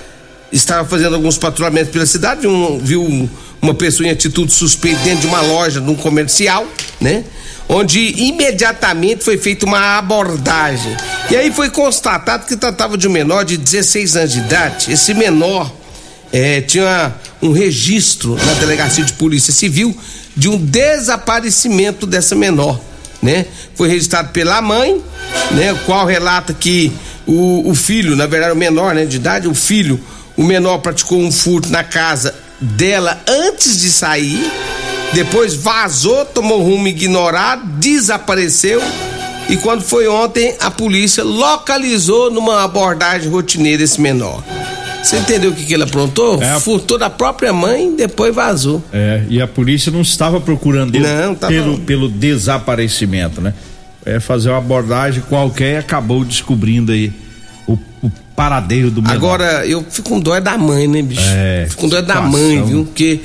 estava 0.52 0.88
fazendo 0.88 1.16
alguns 1.16 1.36
patrulhamentos 1.36 1.90
pela 1.90 2.06
cidade, 2.06 2.46
um, 2.46 2.78
viu 2.78 3.28
uma 3.60 3.74
pessoa 3.74 4.06
em 4.06 4.12
atitude 4.12 4.52
suspeita 4.52 5.00
dentro 5.00 5.22
de 5.22 5.26
uma 5.26 5.40
loja, 5.40 5.80
num 5.80 5.96
comercial, 5.96 6.64
né? 7.00 7.24
Onde 7.68 7.98
imediatamente 8.16 9.24
foi 9.24 9.38
feita 9.38 9.66
uma 9.66 9.98
abordagem. 9.98 10.96
E 11.28 11.36
aí 11.36 11.50
foi 11.50 11.68
constatado 11.68 12.46
que 12.46 12.56
tratava 12.56 12.96
de 12.96 13.08
um 13.08 13.10
menor 13.10 13.44
de 13.44 13.56
16 13.56 14.16
anos 14.16 14.32
de 14.32 14.38
idade. 14.38 14.92
Esse 14.92 15.14
menor 15.14 15.81
é, 16.32 16.60
tinha 16.60 17.14
um 17.42 17.52
registro 17.52 18.36
na 18.36 18.54
delegacia 18.54 19.04
de 19.04 19.12
polícia 19.12 19.52
civil 19.52 19.96
de 20.34 20.48
um 20.48 20.56
desaparecimento 20.56 22.06
dessa 22.06 22.34
menor, 22.34 22.80
né? 23.20 23.46
Foi 23.74 23.88
registrado 23.88 24.30
pela 24.30 24.62
mãe, 24.62 25.02
né? 25.50 25.72
O 25.72 25.78
qual 25.80 26.06
relata 26.06 26.54
que 26.54 26.90
o, 27.26 27.70
o 27.70 27.74
filho, 27.74 28.16
na 28.16 28.26
verdade 28.26 28.52
o 28.52 28.56
menor, 28.56 28.94
né, 28.94 29.04
de 29.04 29.16
idade, 29.16 29.46
o 29.46 29.54
filho, 29.54 30.00
o 30.36 30.42
menor 30.42 30.78
praticou 30.78 31.20
um 31.20 31.30
furto 31.30 31.68
na 31.68 31.84
casa 31.84 32.34
dela 32.58 33.20
antes 33.28 33.78
de 33.78 33.90
sair, 33.90 34.50
depois 35.12 35.54
vazou, 35.54 36.24
tomou 36.24 36.62
rumo 36.62 36.88
ignorado, 36.88 37.66
desapareceu 37.78 38.80
e 39.48 39.56
quando 39.56 39.82
foi 39.82 40.08
ontem 40.08 40.56
a 40.60 40.70
polícia 40.70 41.22
localizou 41.22 42.30
numa 42.30 42.64
abordagem 42.64 43.30
rotineira 43.30 43.82
esse 43.82 44.00
menor. 44.00 44.42
Você 45.02 45.16
entendeu 45.18 45.50
o 45.50 45.54
que, 45.54 45.64
que 45.64 45.74
ele 45.74 45.82
aprontou? 45.82 46.40
É. 46.42 46.60
Furtou 46.60 46.96
da 46.96 47.10
própria 47.10 47.52
mãe, 47.52 47.94
depois 47.96 48.34
vazou. 48.34 48.82
É, 48.92 49.24
e 49.28 49.40
a 49.42 49.48
polícia 49.48 49.90
não 49.90 50.00
estava 50.02 50.40
procurando 50.40 50.94
ele 50.94 51.06
Não, 51.06 51.34
tava- 51.34 51.52
pelo, 51.52 51.78
pelo 51.80 52.08
desaparecimento, 52.08 53.40
né? 53.40 53.52
É 54.04 54.18
fazer 54.20 54.48
uma 54.50 54.58
abordagem 54.58 55.22
qualquer 55.28 55.74
e 55.74 55.76
acabou 55.78 56.24
descobrindo 56.24 56.92
aí 56.92 57.12
o, 57.66 57.72
o 58.02 58.10
paradeiro 58.34 58.90
do 58.90 59.00
menor. 59.02 59.14
Agora, 59.14 59.66
eu 59.66 59.84
fico 59.88 60.08
com 60.10 60.20
dó 60.20 60.34
é 60.34 60.40
da 60.40 60.56
mãe, 60.58 60.86
né, 60.88 61.02
bicho? 61.02 61.20
É, 61.24 61.66
fico 61.68 61.82
com 61.82 61.88
dó 61.88 61.98
é 61.98 62.02
da 62.02 62.20
mãe, 62.20 62.62
viu? 62.64 62.84
Porque, 62.84 63.20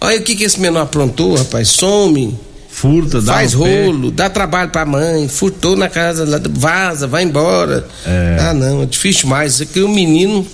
olha 0.00 0.18
o 0.18 0.22
que, 0.22 0.34
que 0.36 0.44
esse 0.44 0.60
menor 0.60 0.82
aprontou, 0.82 1.34
rapaz. 1.36 1.68
Some, 1.68 2.36
furta, 2.68 3.20
dá 3.20 3.34
faz 3.34 3.54
no 3.54 3.64
pé. 3.64 3.84
rolo, 3.86 4.10
dá 4.10 4.30
trabalho 4.30 4.70
pra 4.70 4.84
mãe, 4.86 5.26
furtou 5.28 5.76
na 5.76 5.88
casa, 5.88 6.24
lá, 6.24 6.40
vaza, 6.48 7.06
vai 7.08 7.24
embora. 7.24 7.84
É. 8.06 8.36
Ah, 8.40 8.54
não, 8.54 8.82
é 8.82 8.86
difícil 8.86 9.22
demais. 9.22 9.54
Isso 9.54 9.64
aqui, 9.64 9.82
um 9.82 9.92
menino, 9.92 10.46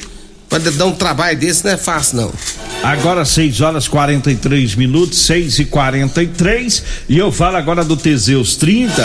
pra 0.48 0.58
dar 0.58 0.86
um 0.86 0.92
trabalho 0.92 1.38
desse 1.38 1.64
não 1.64 1.72
é 1.72 1.76
fácil, 1.76 2.16
não. 2.18 2.32
Agora 2.82 3.24
6 3.24 3.60
horas 3.60 3.88
43 3.88 4.74
minutos, 4.76 5.18
6 5.20 5.58
e 5.58 5.64
43 5.64 6.82
e 7.08 7.18
eu 7.18 7.32
falo 7.32 7.56
agora 7.56 7.84
do 7.84 7.96
Teseus 7.96 8.56
30. 8.56 9.02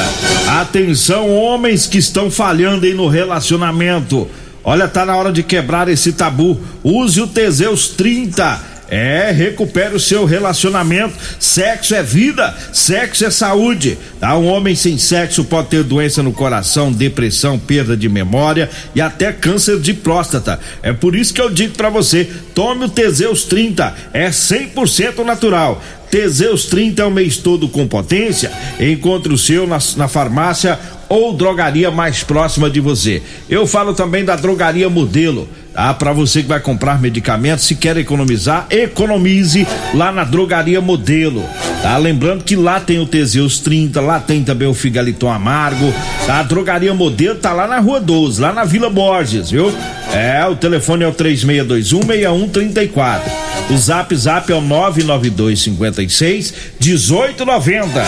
Atenção, 0.59 1.33
homens 1.35 1.87
que 1.87 1.97
estão 1.97 2.29
falhando 2.29 2.85
aí 2.85 2.93
no 2.93 3.07
relacionamento. 3.07 4.27
Olha, 4.63 4.87
tá 4.87 5.05
na 5.05 5.15
hora 5.15 5.31
de 5.31 5.41
quebrar 5.41 5.87
esse 5.87 6.13
tabu. 6.13 6.59
Use 6.83 7.19
o 7.19 7.27
Teseus 7.27 7.87
30. 7.87 8.70
É, 8.91 9.31
recupere 9.31 9.95
o 9.95 9.99
seu 9.99 10.25
relacionamento. 10.25 11.15
Sexo 11.39 11.95
é 11.95 12.03
vida, 12.03 12.53
sexo 12.73 13.23
é 13.23 13.29
saúde. 13.29 13.97
Tá? 14.19 14.37
Um 14.37 14.47
homem 14.47 14.75
sem 14.75 14.97
sexo 14.97 15.45
pode 15.45 15.69
ter 15.69 15.81
doença 15.81 16.21
no 16.21 16.33
coração, 16.33 16.91
depressão, 16.91 17.57
perda 17.57 17.95
de 17.95 18.09
memória 18.09 18.69
e 18.93 18.99
até 18.99 19.31
câncer 19.31 19.79
de 19.79 19.93
próstata. 19.93 20.59
É 20.83 20.91
por 20.91 21.15
isso 21.15 21.33
que 21.33 21.39
eu 21.39 21.49
digo 21.49 21.73
pra 21.75 21.89
você: 21.89 22.29
tome 22.53 22.83
o 22.83 22.89
Teseus 22.89 23.45
30, 23.45 23.95
é 24.11 24.29
100% 24.29 25.23
natural. 25.23 25.81
Teseus 26.11 26.65
30 26.65 27.01
é 27.01 27.05
o 27.05 27.11
mês 27.11 27.37
todo 27.37 27.69
com 27.69 27.87
potência. 27.87 28.51
Encontre 28.77 29.33
o 29.33 29.37
seu 29.37 29.65
na, 29.65 29.79
na 29.95 30.09
farmácia 30.09 30.77
ou 31.07 31.33
drogaria 31.33 31.89
mais 31.89 32.23
próxima 32.23 32.69
de 32.69 32.81
você. 32.81 33.21
Eu 33.49 33.65
falo 33.65 33.93
também 33.93 34.25
da 34.25 34.35
drogaria 34.35 34.89
modelo. 34.89 35.47
Tá? 35.73 35.93
Para 35.93 36.11
você 36.11 36.41
que 36.41 36.49
vai 36.49 36.59
comprar 36.59 37.01
medicamentos, 37.01 37.65
se 37.65 37.75
quer 37.75 37.95
economizar, 37.97 38.65
economize 38.69 39.67
lá 39.93 40.11
na 40.11 40.23
drogaria 40.23 40.81
modelo. 40.81 41.43
Tá? 41.81 41.97
Lembrando 41.97 42.43
que 42.43 42.55
lá 42.55 42.79
tem 42.79 42.99
o 42.99 43.05
Teseus 43.05 43.59
30, 43.59 44.01
lá 44.01 44.19
tem 44.19 44.43
também 44.43 44.67
o 44.67 44.73
Figaliton 44.73 45.31
Amargo. 45.31 45.93
Tá? 46.25 46.39
A 46.39 46.43
drogaria 46.43 46.93
modelo 46.93 47.35
tá 47.35 47.53
lá 47.53 47.67
na 47.67 47.79
Rua 47.79 48.01
12, 48.01 48.41
lá 48.41 48.51
na 48.51 48.63
Vila 48.63 48.89
Borges, 48.89 49.51
viu? 49.51 49.71
É, 50.13 50.45
o 50.45 50.55
telefone 50.55 51.03
é 51.05 51.07
o 51.07 51.13
36216134. 51.13 53.21
O 53.69 53.77
zap 53.77 54.15
zap 54.15 54.51
é 54.51 54.55
o 54.55 54.61
99256 54.61 56.53
1890. 56.81 58.05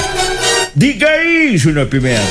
Diga 0.76 1.08
aí, 1.08 1.56
Júnior 1.56 1.86
Pimenta. 1.88 2.22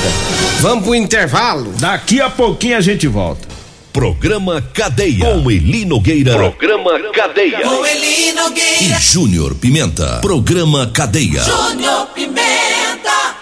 Vamos 0.59 0.83
pro 0.83 0.93
intervalo. 0.93 1.73
Daqui 1.79 2.21
a 2.21 2.29
pouquinho 2.29 2.77
a 2.77 2.81
gente 2.81 3.07
volta. 3.07 3.52
Programa 3.93 4.59
Cadeia. 4.73 5.23
Com 5.23 5.51
Eli 5.51 5.85
Nogueira. 5.85 6.33
Programa 6.33 6.99
Cadeia. 7.13 7.59
Com 7.61 7.85
Eli 7.85 8.29
E 8.29 8.33
Nogueira, 8.33 8.99
Júnior 8.99 9.53
Pimenta. 9.53 10.17
Programa 10.19 10.89
Cadeia. 10.91 11.43
Júnior 11.43 12.07
Pimenta, 12.07 13.35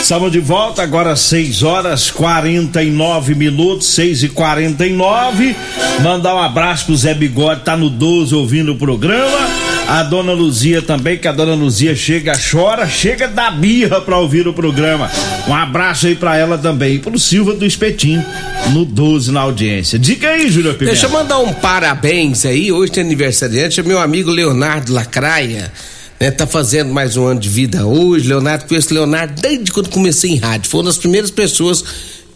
Estamos 0.00 0.30
de 0.30 0.38
volta 0.38 0.84
agora 0.84 1.16
6 1.16 1.64
horas 1.64 2.10
49 2.12 3.34
minutos, 3.34 3.88
6 3.88 4.22
e 4.24 4.28
49 4.28 5.56
Mandar 6.02 6.36
um 6.36 6.42
abraço 6.42 6.86
pro 6.86 6.96
Zé 6.96 7.12
Bigode, 7.12 7.62
tá 7.62 7.76
no 7.76 7.90
12 7.90 8.34
ouvindo 8.36 8.72
o 8.72 8.76
programa. 8.76 9.63
A 9.86 10.02
dona 10.02 10.32
Luzia 10.32 10.80
também, 10.80 11.18
que 11.18 11.28
a 11.28 11.32
dona 11.32 11.54
Luzia 11.54 11.94
chega, 11.94 12.32
chora, 12.50 12.88
chega 12.88 13.28
da 13.28 13.50
birra 13.50 14.00
pra 14.00 14.18
ouvir 14.18 14.48
o 14.48 14.52
programa. 14.52 15.10
Um 15.46 15.54
abraço 15.54 16.06
aí 16.06 16.14
pra 16.14 16.36
ela 16.36 16.56
também. 16.56 16.94
E 16.94 16.98
pro 16.98 17.18
Silva 17.18 17.52
do 17.54 17.66
Espetinho, 17.66 18.24
no 18.72 18.84
12 18.84 19.30
na 19.30 19.40
audiência. 19.40 19.98
Diga 19.98 20.30
aí, 20.30 20.48
Júlio 20.48 20.72
Pimenta. 20.74 20.92
Deixa 20.92 21.06
eu 21.06 21.10
mandar 21.10 21.38
um 21.38 21.52
parabéns 21.52 22.46
aí. 22.46 22.72
Hoje 22.72 22.92
tem 22.92 23.04
aniversariante, 23.04 23.78
é 23.78 23.82
meu 23.82 24.00
amigo 24.00 24.30
Leonardo 24.30 24.92
Lacraia. 24.92 25.70
Né, 26.18 26.30
tá 26.30 26.46
fazendo 26.46 26.92
mais 26.92 27.16
um 27.16 27.26
ano 27.26 27.40
de 27.40 27.48
vida 27.50 27.84
hoje. 27.84 28.26
Leonardo, 28.26 28.64
conheço 28.64 28.94
Leonardo 28.94 29.40
desde 29.40 29.70
quando 29.70 29.90
comecei 29.90 30.30
em 30.30 30.38
rádio. 30.38 30.70
Foi 30.70 30.80
uma 30.80 30.86
das 30.86 30.96
primeiras 30.96 31.30
pessoas 31.30 31.84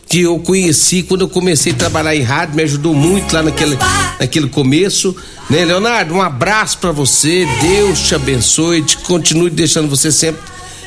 que 0.09 0.23
eu 0.23 0.38
conheci 0.38 1.03
quando 1.03 1.23
eu 1.23 1.29
comecei 1.29 1.73
a 1.73 1.77
trabalhar 1.77 2.17
em 2.17 2.23
rádio. 2.23 2.57
Me 2.57 2.62
ajudou 2.62 2.95
muito 2.95 3.35
lá 3.35 3.43
naquele, 3.43 3.77
naquele 4.19 4.49
começo. 4.49 5.15
Né, 5.50 5.65
Leonardo, 5.65 6.15
um 6.15 6.23
abraço 6.23 6.79
pra 6.79 6.93
você. 6.93 7.47
Deus 7.61 8.00
te 8.00 8.15
abençoe. 8.15 8.83
Te 8.83 8.97
continue 8.99 9.50
deixando 9.50 9.88
você 9.88 10.11
sempre 10.11 10.41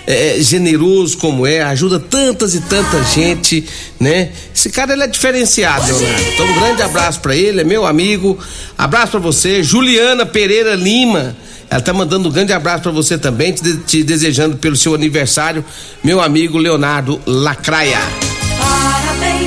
é, 0.07 0.39
é, 0.39 0.41
generoso 0.41 1.17
como 1.17 1.45
é, 1.45 1.61
ajuda 1.61 1.99
tantas 1.99 2.55
e 2.55 2.61
tanta 2.61 3.03
gente, 3.03 3.63
né? 3.99 4.31
Esse 4.53 4.69
cara 4.69 4.93
ele 4.93 5.03
é 5.03 5.07
diferenciado, 5.07 5.85
Leonardo. 5.85 6.25
Então 6.33 6.45
um 6.47 6.53
grande 6.59 6.81
abraço 6.81 7.19
pra 7.19 7.35
ele, 7.35 7.61
é 7.61 7.63
meu 7.63 7.85
amigo. 7.85 8.37
Abraço 8.77 9.11
pra 9.11 9.19
você, 9.19 9.61
Juliana 9.61 10.25
Pereira 10.25 10.75
Lima. 10.75 11.35
Ela 11.69 11.81
tá 11.81 11.93
mandando 11.93 12.27
um 12.27 12.31
grande 12.31 12.51
abraço 12.51 12.83
pra 12.83 12.91
você 12.91 13.17
também, 13.17 13.53
te, 13.53 13.77
te 13.77 14.03
desejando 14.03 14.57
pelo 14.57 14.75
seu 14.75 14.93
aniversário, 14.93 15.63
meu 16.03 16.19
amigo 16.19 16.57
Leonardo 16.57 17.21
Lacraia. 17.25 18.30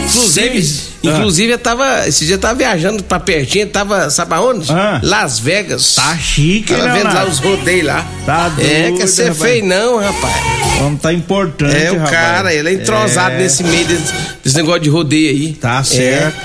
Inclusive, 0.04 0.62
Seis. 0.62 0.88
inclusive 1.02 1.52
eu 1.52 1.58
tava, 1.58 2.06
esse 2.06 2.24
dia 2.26 2.34
eu 2.34 2.38
tava 2.38 2.54
viajando 2.54 3.02
pra 3.02 3.18
pertinho, 3.18 3.66
tava, 3.66 4.10
sabe 4.10 4.34
aonde? 4.34 4.70
Ah. 4.70 5.00
Las 5.02 5.38
Vegas. 5.38 5.94
Tá 5.94 6.16
chique, 6.18 6.74
Tava 6.74 6.92
vendo 6.92 7.12
lá 7.14 7.24
os 7.24 7.38
rodeios 7.38 7.86
lá. 7.86 8.06
Tá 8.26 8.52
É, 8.58 8.82
doido, 8.82 8.98
quer 8.98 9.06
ser 9.08 9.28
rapaz. 9.30 9.50
feio 9.50 9.64
não, 9.64 9.98
rapaz. 9.98 10.34
Não 10.80 10.96
tá 10.96 11.12
importante, 11.12 11.76
É, 11.76 11.90
o 11.92 11.96
rapaz. 11.98 12.10
cara, 12.10 12.54
ele 12.54 12.68
é 12.68 12.72
entrosado 12.74 13.34
É, 13.34 13.38
nesse 13.38 13.62
meio 13.64 13.86
desse, 13.86 14.12
desse 14.42 14.56
negócio 14.56 14.80
de 14.82 14.88
rodeio 14.90 15.30
aí. 15.30 15.52
Tá 15.54 15.82
certo. 15.82 16.36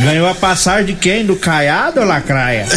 Ganhou 0.00 0.28
a 0.28 0.34
passagem 0.34 0.86
de 0.86 0.92
quem? 0.94 1.24
Do 1.24 1.36
Caiado 1.36 2.00
ou 2.00 2.06
Lacraia? 2.06 2.66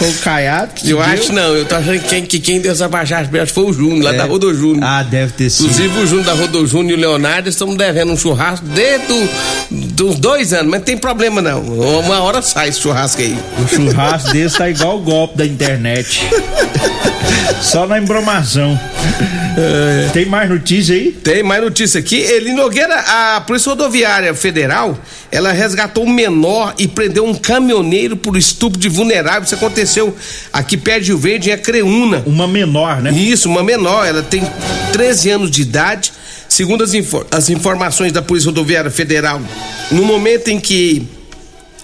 Foi 0.00 0.08
o 0.08 0.14
Caiado 0.14 0.72
Eu 0.82 0.96
deu? 0.96 1.02
acho 1.02 1.30
não, 1.34 1.54
eu 1.54 1.66
tô 1.66 1.74
achando 1.74 2.00
que 2.00 2.08
quem, 2.08 2.24
que 2.24 2.40
quem 2.40 2.58
deu 2.60 2.72
essa 2.72 2.88
que 2.88 3.52
foi 3.52 3.64
o 3.64 3.72
Júnior, 3.72 4.02
lá 4.04 4.14
É. 4.14 4.16
da 4.16 4.24
Rodo 4.24 4.54
Júnior. 4.54 4.82
Ah, 4.82 5.02
deve 5.02 5.32
ter 5.34 5.50
sido. 5.50 5.66
Inclusive 5.66 5.98
o 6.00 6.06
Júnior 6.06 6.24
da 6.24 6.32
Rodo 6.32 6.66
Júnior 6.66 6.90
e 6.92 6.94
o 6.94 6.98
Leonardo 7.06 7.50
estão 7.50 7.76
devendo 7.76 8.10
um 8.10 8.16
churrasco 8.16 8.64
desde 8.64 9.06
do, 9.06 9.28
dos 9.92 10.16
dois 10.18 10.54
anos, 10.54 10.70
mas 10.70 10.80
não 10.80 10.84
tem 10.86 10.96
problema 10.96 11.42
não. 11.42 11.60
Uma 11.60 12.20
hora 12.20 12.40
sai 12.40 12.70
esse 12.70 12.80
churrasco 12.80 13.20
aí. 13.20 13.36
O 13.62 13.68
churrasco 13.68 14.32
desse 14.32 14.56
tá 14.56 14.70
igual 14.70 14.96
o 14.96 15.00
golpe 15.00 15.36
da 15.36 15.44
internet. 15.44 16.22
Só 17.62 17.86
na 17.86 17.98
embromação. 17.98 18.78
Tem 20.12 20.24
mais 20.26 20.48
notícia 20.48 20.94
aí? 20.94 21.12
Tem 21.12 21.42
mais 21.42 21.62
notícia 21.62 22.00
aqui. 22.00 22.16
Eli 22.16 22.52
Nogueira, 22.52 22.94
a 23.00 23.40
Polícia 23.42 23.70
Rodoviária 23.70 24.32
Federal, 24.34 24.98
ela 25.30 25.52
resgatou 25.52 26.04
um 26.04 26.10
menor 26.10 26.74
e 26.78 26.88
prendeu 26.88 27.24
um 27.26 27.34
caminhoneiro 27.34 28.16
por 28.16 28.36
estupro 28.36 28.78
de 28.78 28.88
vulnerável. 28.88 29.42
Isso 29.42 29.54
aconteceu 29.54 30.16
aqui 30.52 30.76
perto 30.76 31.02
de 31.02 31.08
Rio 31.08 31.18
Verde, 31.18 31.50
em 31.50 31.52
Acreúna. 31.52 32.22
Uma 32.26 32.46
menor, 32.48 33.02
né? 33.02 33.10
Isso, 33.12 33.48
uma 33.48 33.62
menor, 33.62 34.06
ela 34.06 34.22
tem 34.22 34.42
13 34.92 35.30
anos 35.30 35.50
de 35.50 35.62
idade. 35.62 36.12
Segundo 36.48 36.82
as, 36.82 36.94
infor- 36.94 37.26
as 37.30 37.48
informações 37.50 38.12
da 38.12 38.22
Polícia 38.22 38.48
Rodoviária 38.48 38.90
Federal, 38.90 39.40
no 39.90 40.04
momento 40.04 40.48
em 40.48 40.58
que 40.58 41.06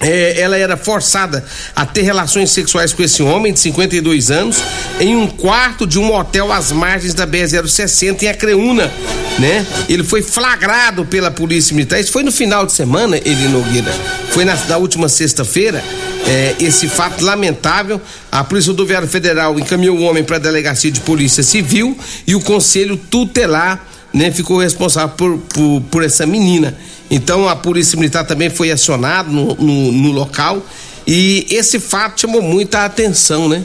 eh, 0.00 0.38
ela 0.38 0.56
era 0.56 0.76
forçada 0.76 1.44
a 1.74 1.86
ter 1.86 2.02
relações 2.02 2.50
sexuais 2.50 2.92
com 2.92 3.02
esse 3.02 3.22
homem 3.22 3.52
de 3.52 3.60
52 3.60 4.30
anos 4.30 4.62
em 5.00 5.16
um 5.16 5.26
quarto 5.26 5.86
de 5.86 5.98
um 5.98 6.14
hotel 6.14 6.52
às 6.52 6.72
margens 6.72 7.14
da 7.14 7.26
BR-060 7.26 8.22
em 8.22 8.28
Acreúna, 8.28 8.92
né? 9.38 9.66
Ele 9.88 10.04
foi 10.04 10.22
flagrado 10.22 11.04
pela 11.04 11.30
Polícia 11.30 11.74
Militar. 11.74 12.00
Isso 12.00 12.12
foi 12.12 12.22
no 12.22 12.32
final 12.32 12.66
de 12.66 12.72
semana, 12.72 13.16
ele 13.16 13.48
Nogueira. 13.48 13.92
Foi 14.30 14.44
na, 14.44 14.54
na 14.54 14.76
última 14.76 15.08
sexta-feira. 15.08 15.82
eh, 16.26 16.54
esse 16.60 16.88
fato 16.88 17.24
lamentável. 17.24 18.00
A 18.30 18.44
Polícia 18.44 18.70
Rodoviária 18.70 19.08
Federal 19.08 19.58
encaminhou 19.58 19.96
o 19.96 20.02
homem 20.02 20.24
para 20.24 20.36
a 20.36 20.40
Delegacia 20.40 20.90
de 20.90 21.00
Polícia 21.00 21.42
Civil 21.42 21.96
e 22.26 22.34
o 22.34 22.40
Conselho 22.40 22.96
Tutelar 22.96 23.80
né, 24.16 24.30
ficou 24.30 24.58
responsável 24.58 25.14
por, 25.14 25.36
por, 25.38 25.82
por 25.90 26.02
essa 26.02 26.24
menina. 26.24 26.74
Então 27.10 27.46
a 27.46 27.54
Polícia 27.54 27.98
Militar 27.98 28.24
também 28.24 28.48
foi 28.48 28.70
acionada 28.70 29.30
no, 29.30 29.54
no, 29.54 29.92
no 29.92 30.10
local 30.10 30.64
e 31.06 31.46
esse 31.50 31.78
fato 31.78 32.22
chamou 32.22 32.40
muita 32.40 32.86
atenção, 32.86 33.46
né? 33.46 33.62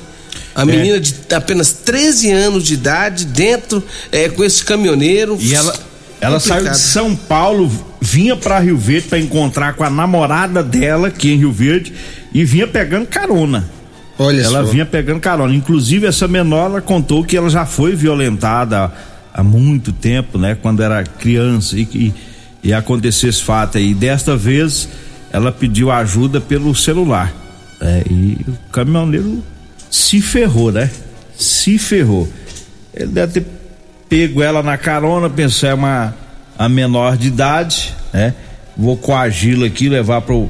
A 0.53 0.65
menina 0.65 0.99
de 0.99 1.15
apenas 1.33 1.71
13 1.71 2.31
anos 2.31 2.65
de 2.65 2.73
idade 2.73 3.23
dentro 3.25 3.81
eh, 4.11 4.27
com 4.27 4.43
esse 4.43 4.61
caminhoneiro. 4.65 5.37
E 5.39 5.55
ela, 5.55 5.73
ela 6.19 6.39
saiu 6.41 6.69
de. 6.69 6.77
São 6.77 7.15
Paulo, 7.15 7.71
vinha 8.01 8.35
pra 8.35 8.59
Rio 8.59 8.77
Verde 8.77 9.07
pra 9.07 9.17
encontrar 9.17 9.73
com 9.75 9.85
a 9.85 9.89
namorada 9.89 10.61
dela 10.61 11.07
aqui 11.07 11.31
em 11.31 11.37
Rio 11.37 11.51
Verde 11.53 11.93
e 12.33 12.43
vinha 12.43 12.67
pegando 12.67 13.07
carona. 13.07 13.69
Olha 14.19 14.41
Ela 14.41 14.65
só. 14.65 14.69
vinha 14.69 14.85
pegando 14.85 15.21
carona. 15.21 15.55
Inclusive, 15.55 16.05
essa 16.05 16.27
menor, 16.27 16.65
ela 16.65 16.81
contou 16.81 17.23
que 17.23 17.37
ela 17.37 17.49
já 17.49 17.65
foi 17.65 17.95
violentada 17.95 18.91
há 19.33 19.43
muito 19.43 19.91
tempo, 19.91 20.37
né? 20.37 20.55
Quando 20.55 20.83
era 20.83 21.03
criança 21.03 21.77
e, 21.77 21.87
e, 21.93 22.13
e 22.63 22.73
aconteceu 22.73 23.29
esse 23.29 23.41
fato 23.41 23.77
aí. 23.77 23.93
Desta 23.93 24.35
vez, 24.35 24.89
ela 25.31 25.51
pediu 25.51 25.91
ajuda 25.91 26.39
pelo 26.41 26.73
celular. 26.75 27.33
É, 27.79 28.03
e 28.09 28.37
o 28.47 28.71
caminhoneiro 28.71 29.43
se 29.89 30.21
ferrou, 30.21 30.71
né? 30.71 30.89
Se 31.35 31.77
ferrou. 31.77 32.29
Ele 32.93 33.11
deve 33.11 33.41
ter 33.41 33.45
pego 34.11 34.43
ela 34.43 34.61
na 34.61 34.77
carona, 34.77 35.29
pensou 35.29 35.69
é 35.69 35.73
uma 35.73 36.13
a 36.59 36.67
menor 36.67 37.15
de 37.15 37.29
idade, 37.29 37.95
né? 38.11 38.33
Vou 38.75 38.97
coagi-la 38.97 39.67
aqui, 39.67 39.87
levar 39.87 40.19
pro, 40.19 40.49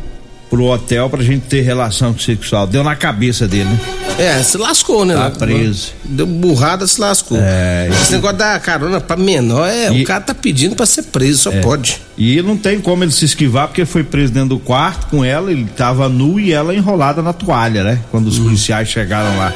pro 0.50 0.66
hotel 0.66 1.08
pra 1.12 1.24
gente 1.24 1.46
ter 1.46 1.62
relação 1.62 2.18
sexual. 2.18 2.66
Deu 2.66 2.84
na 2.84 2.96
cabeça 2.96 3.48
dele, 3.48 3.70
né? 3.70 4.11
É, 4.22 4.44
se 4.44 4.58
lascou, 4.58 5.04
né? 5.06 5.16
Tá 5.16 5.30
né? 5.30 5.36
preso. 5.38 5.94
Deu 6.04 6.26
burrada, 6.28 6.86
se 6.86 7.00
lascou. 7.02 7.38
É, 7.42 7.90
Esse 7.92 8.14
negócio 8.14 8.38
da 8.38 8.60
carona 8.60 9.02
pra 9.02 9.18
menor, 9.18 9.68
é, 9.68 9.92
E- 9.92 10.02
o 10.04 10.06
cara 10.06 10.22
tá 10.22 10.34
pedindo 10.36 10.76
pra 10.76 10.86
ser 10.86 11.04
preso, 11.04 11.40
só 11.44 11.52
pode. 11.62 12.00
E 12.18 12.42
não 12.42 12.56
tem 12.56 12.80
como 12.80 13.04
ele 13.04 13.12
se 13.12 13.26
esquivar, 13.26 13.68
porque 13.68 13.86
foi 13.86 14.04
preso 14.04 14.32
dentro 14.32 14.50
do 14.50 14.60
quarto 14.60 15.08
com 15.08 15.26
ela, 15.26 15.52
ele 15.52 15.66
tava 15.76 16.08
nu 16.08 16.40
e 16.40 16.54
ela 16.54 16.76
enrolada 16.76 17.22
na 17.22 17.34
toalha, 17.34 17.84
né? 17.84 18.00
Quando 18.12 18.28
os 18.28 18.38
policiais 18.38 18.88
chegaram 18.88 19.36
lá. 19.38 19.52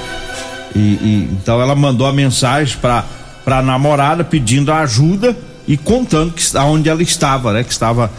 E, 0.75 0.79
e- 0.79 1.29
então 1.31 1.61
ela 1.61 1.75
mandou 1.75 2.07
a 2.07 2.11
mensagem 2.13 2.75
pra, 2.81 3.05
pra 3.43 3.61
namorada 3.61 4.23
pedindo 4.23 4.71
ajuda 4.73 5.37
e 5.67 5.77
contando 5.77 6.33
que 6.33 6.43
onde 6.57 6.89
ela 6.89 7.03
estava, 7.03 7.53
né? 7.53 7.63
Que 7.63 7.71
estava 7.71 8.11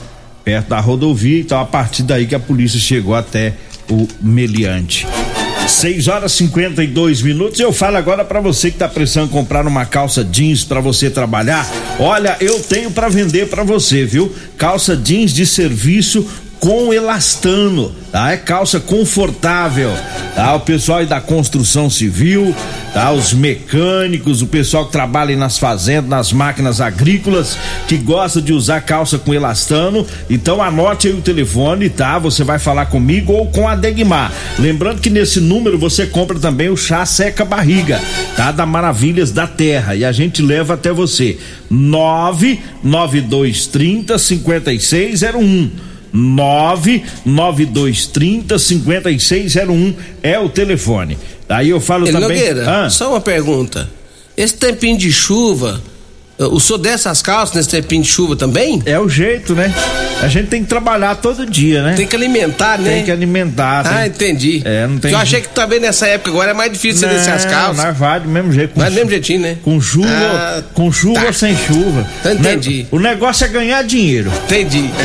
perto 0.44 0.68
da 0.68 0.78
rodovia, 0.78 1.40
então 1.40 1.60
a 1.60 1.64
partir 1.66 2.04
daí 2.04 2.24
que 2.26 2.34
a 2.34 2.40
polícia 2.40 2.78
chegou 2.78 3.14
até 3.16 3.54
o 3.90 4.06
meliante. 4.20 5.06
6 5.68 6.08
horas 6.08 6.32
e 6.32 6.36
52 6.36 7.22
minutos. 7.22 7.58
Eu 7.60 7.72
falo 7.72 7.96
agora 7.96 8.24
pra 8.24 8.40
você 8.40 8.70
que 8.70 8.78
tá 8.78 8.88
precisando 8.88 9.30
comprar 9.30 9.66
uma 9.66 9.84
calça 9.84 10.24
jeans 10.24 10.64
pra 10.64 10.80
você 10.80 11.10
trabalhar. 11.10 11.66
Olha, 11.98 12.36
eu 12.40 12.60
tenho 12.60 12.90
pra 12.90 13.08
vender 13.08 13.48
pra 13.48 13.64
você, 13.64 14.04
viu? 14.04 14.34
Calça 14.56 14.96
jeans 14.96 15.32
de 15.32 15.46
serviço 15.46 16.26
com 16.60 16.92
elastano, 16.92 17.92
tá? 18.10 18.32
É 18.32 18.36
calça 18.36 18.80
confortável, 18.80 19.92
tá? 20.34 20.54
O 20.54 20.60
pessoal 20.60 20.98
aí 20.98 21.06
da 21.06 21.20
construção 21.20 21.88
civil, 21.90 22.54
tá? 22.92 23.12
Os 23.12 23.32
mecânicos, 23.32 24.42
o 24.42 24.46
pessoal 24.46 24.86
que 24.86 24.92
trabalha 24.92 25.36
nas 25.36 25.58
fazendas, 25.58 26.08
nas 26.08 26.32
máquinas 26.32 26.80
agrícolas, 26.80 27.58
que 27.86 27.96
gosta 27.96 28.40
de 28.40 28.52
usar 28.52 28.80
calça 28.80 29.18
com 29.18 29.34
elastano. 29.34 30.06
Então 30.30 30.62
anote 30.62 31.08
aí 31.08 31.14
o 31.14 31.20
telefone, 31.20 31.90
tá? 31.90 32.18
Você 32.18 32.42
vai 32.42 32.58
falar 32.58 32.86
comigo 32.86 33.32
ou 33.32 33.46
com 33.46 33.68
a 33.68 33.76
Degmar. 33.76 34.32
Lembrando 34.58 35.00
que 35.00 35.10
nesse 35.10 35.40
número 35.40 35.78
você 35.78 36.06
compra 36.06 36.38
também 36.38 36.70
o 36.70 36.76
chá 36.76 37.04
seca 37.04 37.44
barriga, 37.44 38.00
tá? 38.34 38.50
Da 38.50 38.64
Maravilhas 38.64 39.30
da 39.30 39.46
Terra 39.46 39.94
e 39.94 40.04
a 40.04 40.12
gente 40.12 40.42
leva 40.42 40.74
até 40.74 40.92
você. 40.92 41.38
99230 41.70 44.18
5601. 44.18 45.95
99230 46.12 48.58
5601 48.58 49.94
é 50.22 50.38
o 50.38 50.48
telefone. 50.48 51.18
Aí 51.48 51.70
eu 51.70 51.80
falo 51.80 52.04
Ele 52.06 52.12
também. 52.12 52.28
Nogueira, 52.38 52.84
Ah, 52.84 52.90
só 52.90 53.10
uma 53.10 53.20
pergunta. 53.20 53.90
Esse 54.36 54.54
tempinho 54.54 54.96
de 54.98 55.12
chuva, 55.12 55.80
o 56.38 56.60
senhor 56.60 56.78
desce 56.78 57.08
as 57.08 57.22
calças 57.22 57.56
nesse 57.56 57.68
tempinho 57.70 58.02
de 58.02 58.08
chuva 58.08 58.36
também? 58.36 58.82
é 58.84 58.98
o 58.98 59.08
jeito, 59.08 59.54
né? 59.54 59.72
A 60.22 60.28
gente 60.28 60.48
tem 60.48 60.62
que 60.62 60.68
trabalhar 60.68 61.14
todo 61.16 61.44
dia, 61.44 61.82
né? 61.82 61.94
Tem 61.94 62.06
que 62.06 62.16
alimentar, 62.16 62.78
né? 62.78 62.90
Tem 62.90 63.04
que 63.04 63.10
alimentar. 63.10 63.82
tem- 63.84 63.92
Ah, 63.92 64.06
entendi. 64.06 64.62
É, 64.64 64.86
não 64.86 64.98
tem 64.98 65.12
Eu 65.12 65.18
achei 65.18 65.40
que 65.40 65.48
também 65.48 65.80
nessa 65.80 66.06
época 66.06 66.30
agora 66.30 66.50
é 66.52 66.54
mais 66.54 66.72
difícil 66.72 67.06
você 67.08 67.14
descer 67.14 67.32
as 67.34 67.44
Não, 67.44 67.50
calças. 67.50 67.84
Nós 67.84 67.96
vai 67.98 68.20
do 68.20 68.28
mesmo 68.28 68.52
jeito. 68.52 68.74
com 68.74 68.80
Vai 68.80 68.90
do 68.90 68.94
mesmo 68.94 69.10
jeitinho, 69.10 69.40
né? 69.40 69.56
Com 69.62 69.80
chuva, 69.80 70.08
Ah, 70.08 70.62
com 70.74 70.90
chuva 70.92 71.20
tá. 71.20 71.26
ou 71.26 71.32
sem 71.32 71.56
chuva. 71.56 72.06
Então 72.20 72.32
entendi. 72.32 72.86
O 72.90 72.98
negócio 72.98 73.44
é 73.44 73.48
ganhar 73.48 73.82
dinheiro. 73.84 74.30
Entendi. 74.44 74.90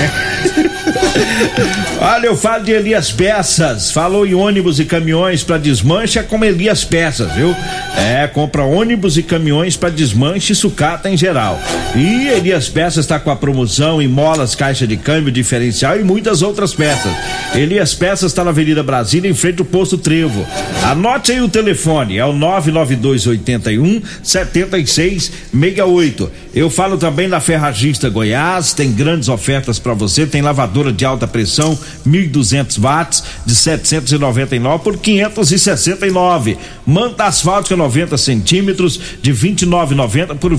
Olha, 2.00 2.28
eu 2.28 2.38
falo 2.38 2.64
de 2.64 2.72
Elias 2.72 3.12
Peças. 3.12 3.92
Falou 3.92 4.26
em 4.26 4.34
ônibus 4.34 4.80
e 4.80 4.86
caminhões 4.86 5.44
para 5.44 5.58
desmanche 5.58 6.20
é 6.20 6.24
com 6.24 6.44
Elias 6.44 6.84
Peças, 6.84 7.32
viu? 7.34 7.56
É, 7.98 8.28
compra 8.28 8.64
ônibus 8.64 9.18
e 9.18 9.24
caminhões 9.24 9.76
para 9.78 9.90
desmanche 9.90 10.54
e 10.54 10.56
sucata 10.56 11.10
em 11.10 11.18
geral. 11.22 11.60
E 11.96 12.28
Elias 12.30 12.68
Peças 12.68 13.06
está 13.06 13.20
com 13.20 13.30
a 13.30 13.36
promoção 13.36 14.02
em 14.02 14.08
molas, 14.08 14.56
caixa 14.56 14.88
de 14.88 14.98
câmbio 14.98 15.32
diferencial 15.32 16.00
e 16.00 16.04
muitas 16.04 16.42
outras 16.42 16.74
peças. 16.74 17.12
Elias 17.54 17.94
Peças 17.94 18.32
está 18.32 18.44
na 18.44 18.50
Avenida 18.50 18.82
Brasília, 18.82 19.30
em 19.30 19.34
frente 19.34 19.60
ao 19.60 19.66
posto 19.66 19.98
Trevo. 19.98 20.46
Anote 20.84 21.32
aí 21.32 21.42
o 21.42 21.48
telefone, 21.48 22.18
é 22.18 22.26
o 22.26 22.34
99281 22.34 24.02
7668. 24.24 26.32
Eu 26.56 26.70
falo 26.70 26.98
também 26.98 27.30
da 27.30 27.40
Ferragista 27.40 28.10
Goiás, 28.10 28.74
tem 28.74 28.92
grandes 28.92 29.30
ofertas 29.30 29.78
para 29.78 29.94
você, 29.94 30.26
tem 30.26 30.42
lavadora 30.42 30.92
de 30.92 31.06
alta 31.06 31.28
pressão 31.28 31.78
1200 32.04 32.78
watts 32.78 33.24
de 33.46 33.54
799 33.54 34.84
por 34.84 34.98
569. 34.98 36.58
Manta 36.86 37.26
asfáltica 37.26 37.76
90 37.76 38.18
centímetros 38.18 39.00
de 39.22 39.34
29,90 39.34 40.38
por 40.38 40.56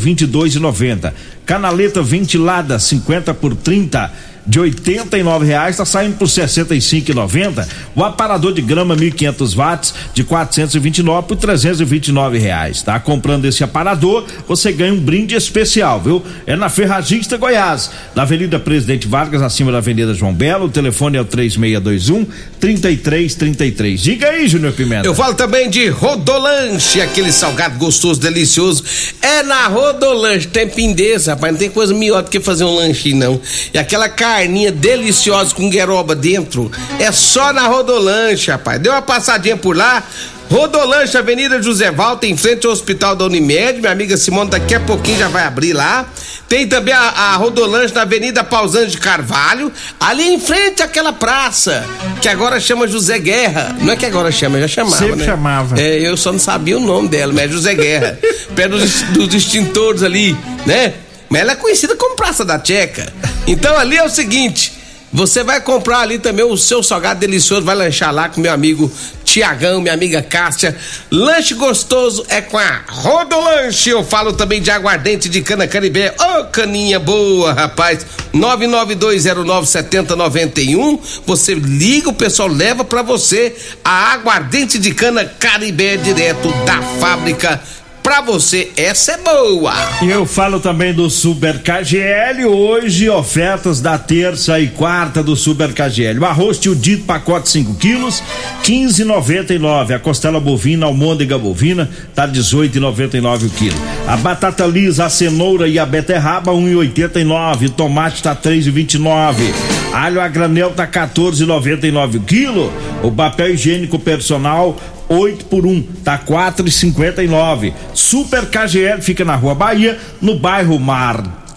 22,90. 0.61 1.13
Canaleta 1.45 2.01
ventilada 2.03 2.79
50 2.79 3.35
por 3.35 3.57
30 3.57 4.13
de 4.47 4.59
89 4.59 5.47
reais 5.47 5.77
tá 5.77 5.85
saindo 5.85 6.17
por 6.17 6.27
65,90. 6.27 7.67
O 7.95 8.05
aparador 8.05 8.53
de 8.53 8.63
grama 8.63 8.97
1500 8.97 9.55
watts 9.55 9.95
de 10.13 10.25
429 10.25 11.29
por 11.29 11.37
329 11.37 12.39
reais. 12.39 12.83
Tá 12.83 12.99
comprando 12.99 13.45
esse 13.45 13.63
aparador, 13.63 14.25
você 14.47 14.73
ganha 14.73 14.93
um 14.93 15.01
brinde 15.01 15.35
especial, 15.35 16.01
viu? 16.01 16.23
É 16.47 16.57
na 16.57 16.69
Ferragista 16.69 17.37
Goiás, 17.37 17.91
na 18.15 18.23
Avenida 18.23 18.59
Presidente 18.59 19.07
Vargas, 19.07 19.43
acima 19.43 19.71
da 19.71 19.79
Avenida 19.79 20.15
João 20.15 20.33
Belo. 20.33 20.67
O 20.67 20.71
telefone 20.71 21.17
é 21.17 21.21
o 21.21 21.25
3621 21.25 22.27
3333. 22.61 24.01
Diga 24.01 24.29
aí, 24.29 24.49
Júnior 24.49 24.73
Pimenta. 24.73 25.07
Eu 25.07 25.15
falo 25.15 25.35
também 25.35 25.69
de 25.69 25.89
Rodolanche, 25.89 27.01
aquele 27.01 27.33
salgado 27.33 27.79
gostoso, 27.79 28.21
delicioso. 28.21 28.85
É 29.21 29.43
na 29.43 29.67
Rodolanche, 29.69 30.47
tem 30.49 30.69
pindeza, 30.69 31.35
rapaz. 31.35 31.53
Não 31.53 31.59
tem 31.59 31.71
coisa 31.71 31.95
melhor 31.95 32.23
do 32.23 32.31
que 32.31 32.41
fazer 32.41 32.65
um 32.65 32.75
lanchinho, 32.75 33.17
não. 33.17 33.41
E 33.73 33.79
aquela 33.79 34.09
carninha 34.33 34.73
deliciosa 34.73 35.55
com 35.55 35.69
gueroba 35.69 36.15
dentro, 36.15 36.71
é 36.99 37.13
só 37.13 37.53
na 37.53 37.67
Rodolanche, 37.67 38.51
rapaz. 38.51 38.81
Deu 38.81 38.93
uma 38.93 39.03
passadinha 39.03 39.59
por 39.59 39.77
lá. 39.77 40.03
Rodolanche, 40.51 41.17
Avenida 41.17 41.63
José 41.63 41.91
Valta, 41.91 42.27
em 42.27 42.37
frente 42.37 42.67
ao 42.67 42.73
Hospital 42.73 43.15
da 43.15 43.25
Unimed. 43.27 43.81
Minha 43.81 43.93
amiga 43.93 44.17
Simone 44.17 44.51
daqui 44.51 44.75
a 44.75 44.81
pouquinho 44.81 45.19
já 45.19 45.29
vai 45.29 45.45
abrir 45.45 45.75
lá. 45.75 46.07
Tem 46.49 46.67
também 46.67 46.95
a, 46.95 47.01
a 47.01 47.37
Rodolanche 47.37 47.95
na 47.95 48.03
Avenida 48.03 48.43
Pausante 48.43 48.93
de 48.93 48.99
Carvalho, 48.99 49.71
ali 50.01 50.29
em 50.29 50.41
frente 50.41 50.83
àquela 50.83 51.13
praça, 51.13 51.85
que 52.21 52.29
agora 52.29 52.59
chama 52.59 52.87
José 52.89 53.19
Guerra. 53.19 53.77
Não 53.81 53.93
é 53.93 53.97
que 53.97 54.07
agora 54.07 54.31
chama, 54.33 54.61
já 54.61 54.69
chamava, 54.69 54.97
Sempre 54.97 55.17
né? 55.17 55.25
chamava. 55.27 55.81
É, 55.81 55.99
eu 55.99 56.17
só 56.17 56.33
não 56.33 56.39
sabia 56.39 56.77
o 56.77 56.81
nome 56.81 57.09
dela, 57.09 57.33
mas 57.35 57.45
é 57.45 57.49
José 57.49 57.75
Guerra. 57.75 58.19
perto 58.55 58.79
dos, 58.79 59.03
dos 59.03 59.35
extintores 59.35 60.03
ali, 60.03 60.37
né? 60.67 60.95
Mas 61.31 61.41
ela 61.43 61.53
é 61.53 61.57
conhecida 61.57 61.97
como 61.97 62.17
Praça 62.17 62.45
da 62.45 62.59
Tcheca. 62.59 63.11
Então 63.47 63.77
ali 63.77 63.97
é 63.97 64.05
o 64.05 64.09
seguinte. 64.09 64.83
Você 65.13 65.45
vai 65.45 65.61
comprar 65.61 65.99
ali 65.99 66.19
também 66.19 66.43
o 66.43 66.57
seu 66.57 66.83
salgado 66.83 67.21
delicioso, 67.21 67.67
vai 67.67 67.77
lanchar 67.77 68.15
lá 68.15 68.31
com 68.31 68.41
meu 68.41 68.51
amigo 68.51 68.91
Tiagão, 69.25 69.83
minha 69.83 69.93
amiga 69.93 70.23
Cássia. 70.23 70.75
Lanche 71.11 71.53
gostoso 71.53 72.25
é 72.31 72.41
com 72.41 72.57
a 72.57 72.81
Rodolanche. 72.89 73.91
Eu 73.91 74.03
falo 74.03 74.33
também 74.33 74.63
de 74.63 74.71
aguardente 74.71 75.29
de 75.29 75.43
cana 75.43 75.69
caribé. 75.69 76.15
Ô, 76.19 76.41
oh, 76.41 76.45
caninha 76.47 76.99
boa, 76.99 77.53
rapaz. 77.53 78.07
992097091. 78.35 80.99
Você 81.27 81.53
liga, 81.55 82.09
o 82.09 82.15
pessoal 82.15 82.49
leva 82.49 82.83
para 82.83 83.03
você 83.03 83.55
a 83.85 84.15
aguardente 84.15 84.79
de 84.79 84.95
cana 84.95 85.27
caribé 85.27 85.99
direto 85.99 86.49
da 86.65 86.81
fábrica 86.99 87.61
pra 88.03 88.21
você. 88.21 88.71
Essa 88.77 89.13
é 89.13 89.19
boa. 89.19 89.73
Eu 90.03 90.27
falo 90.27 90.59
também 90.59 90.93
do 90.93 91.09
Super 91.09 91.61
KGL. 91.61 92.45
Hoje, 92.47 93.09
ofertas 93.09 93.81
da 93.81 93.97
terça 93.97 94.59
e 94.59 94.69
quarta 94.69 95.23
do 95.23 95.37
Super 95.37 95.73
KGL. 95.73 96.19
O 96.19 96.27
arroz 96.27 96.59
tio 96.59 96.75
dito, 96.75 97.05
pacote 97.05 97.49
5 97.49 97.75
quilos, 97.75 98.23
15,99. 98.65 99.95
A 99.95 99.99
costela 99.99 100.41
bovina, 100.41 100.87
almôndega 100.87 101.39
bovina, 101.39 101.89
tá 102.15 102.27
18,99 102.27 103.47
o 103.47 103.51
quilo. 103.51 103.77
A 104.07 104.17
batata 104.17 104.67
lisa, 104.67 105.05
a 105.05 105.11
cenoura 105.11 105.69
e 105.69 105.79
a 105.79 105.87
beterraba, 105.87 106.53
1,89. 106.53 107.71
Tomate 107.71 108.23
tá 108.23 108.35
3,29. 108.35 109.53
Alho 109.93 110.21
a 110.21 110.29
granel 110.29 110.71
tá 110.71 110.87
14,99 110.87 112.17
o 112.17 112.21
quilo. 112.21 112.73
O 113.03 113.11
papel 113.11 113.55
higiênico 113.55 113.99
personal 113.99 114.77
8 115.13 115.45
por 115.45 115.67
1, 115.67 115.83
tá 116.03 116.19
4,59. 116.19 117.75
Super 117.93 118.47
KGL 118.47 119.03
fica 119.03 119.25
na 119.25 119.37
Rua 119.37 119.55
Bahia, 119.55 119.99
no 120.21 120.39
bairro 120.39 120.79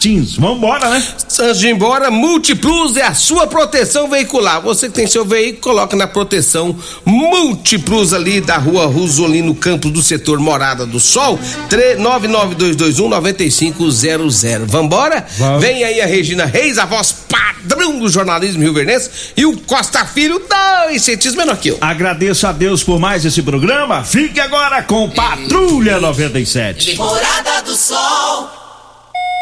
Martins. 0.06 0.38
Vambora, 0.38 0.90
né? 0.90 1.04
Antes 1.40 1.60
de 1.60 1.68
ir 1.68 1.72
embora, 1.72 2.12
Multiplus 2.12 2.96
é 2.96 3.04
a 3.04 3.14
sua 3.14 3.46
proteção 3.48 4.08
veicular. 4.08 4.62
Você 4.62 4.88
que 4.88 4.94
tem 4.94 5.06
seu 5.08 5.26
veículo, 5.26 5.62
coloca 5.62 5.98
na 5.98 6.06
proteção 6.06 6.78
Multiplus 7.04 8.14
ali 8.14 8.40
da 8.40 8.58
rua 8.58 8.86
Rosolino 8.86 9.56
Campos 9.56 9.90
do 9.92 10.04
setor 10.04 10.40
Morada 10.40 10.86
do 10.86 11.00
Sol, 11.00 11.40
992219500. 11.70 14.66
Vambora? 14.66 15.26
Vamos. 15.38 15.62
Vem 15.62 15.84
aí 15.84 16.00
a 16.02 16.06
Regina 16.06 16.46
Reis, 16.46 16.78
a 16.78 16.86
voz 16.86 17.16
padrão 17.28 17.98
do 17.98 18.08
jornalismo 18.08 18.62
rio-verdense, 18.62 19.10
e 19.36 19.44
o 19.46 19.58
Costa 19.62 20.06
Filho, 20.06 20.40
dois 20.40 21.02
centímetros 21.02 21.36
menor 21.36 21.58
que 21.58 21.70
eu. 21.70 21.80
Agradeço 21.82 22.46
a 22.46 22.52
Deus 22.52 22.84
por 22.84 23.00
mais 23.00 23.26
esse 23.26 23.42
programa. 23.42 24.04
Fique 24.04 24.40
agora 24.40 24.84
com 24.84 25.10
Patrulha 25.10 26.00
97. 26.00 26.94
Morada 26.96 27.64
do 27.64 27.76
Sol. 27.76 28.65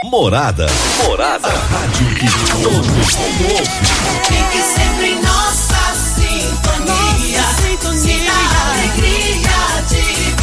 Morada. 0.04 0.68
Morada. 1.06 1.48
A 1.48 1.52
rádio 1.52 2.14
que 2.16 2.26
todo 2.52 2.72
mundo 2.72 2.84
ouve. 3.54 3.70
Fique 4.28 4.62
sempre 4.62 5.12
em 5.12 5.22
nossa 5.22 5.96
sintonia. 5.96 7.42
Sinta 7.96 8.34
a 8.34 8.72
alegria 8.74 9.82
de 9.90 10.43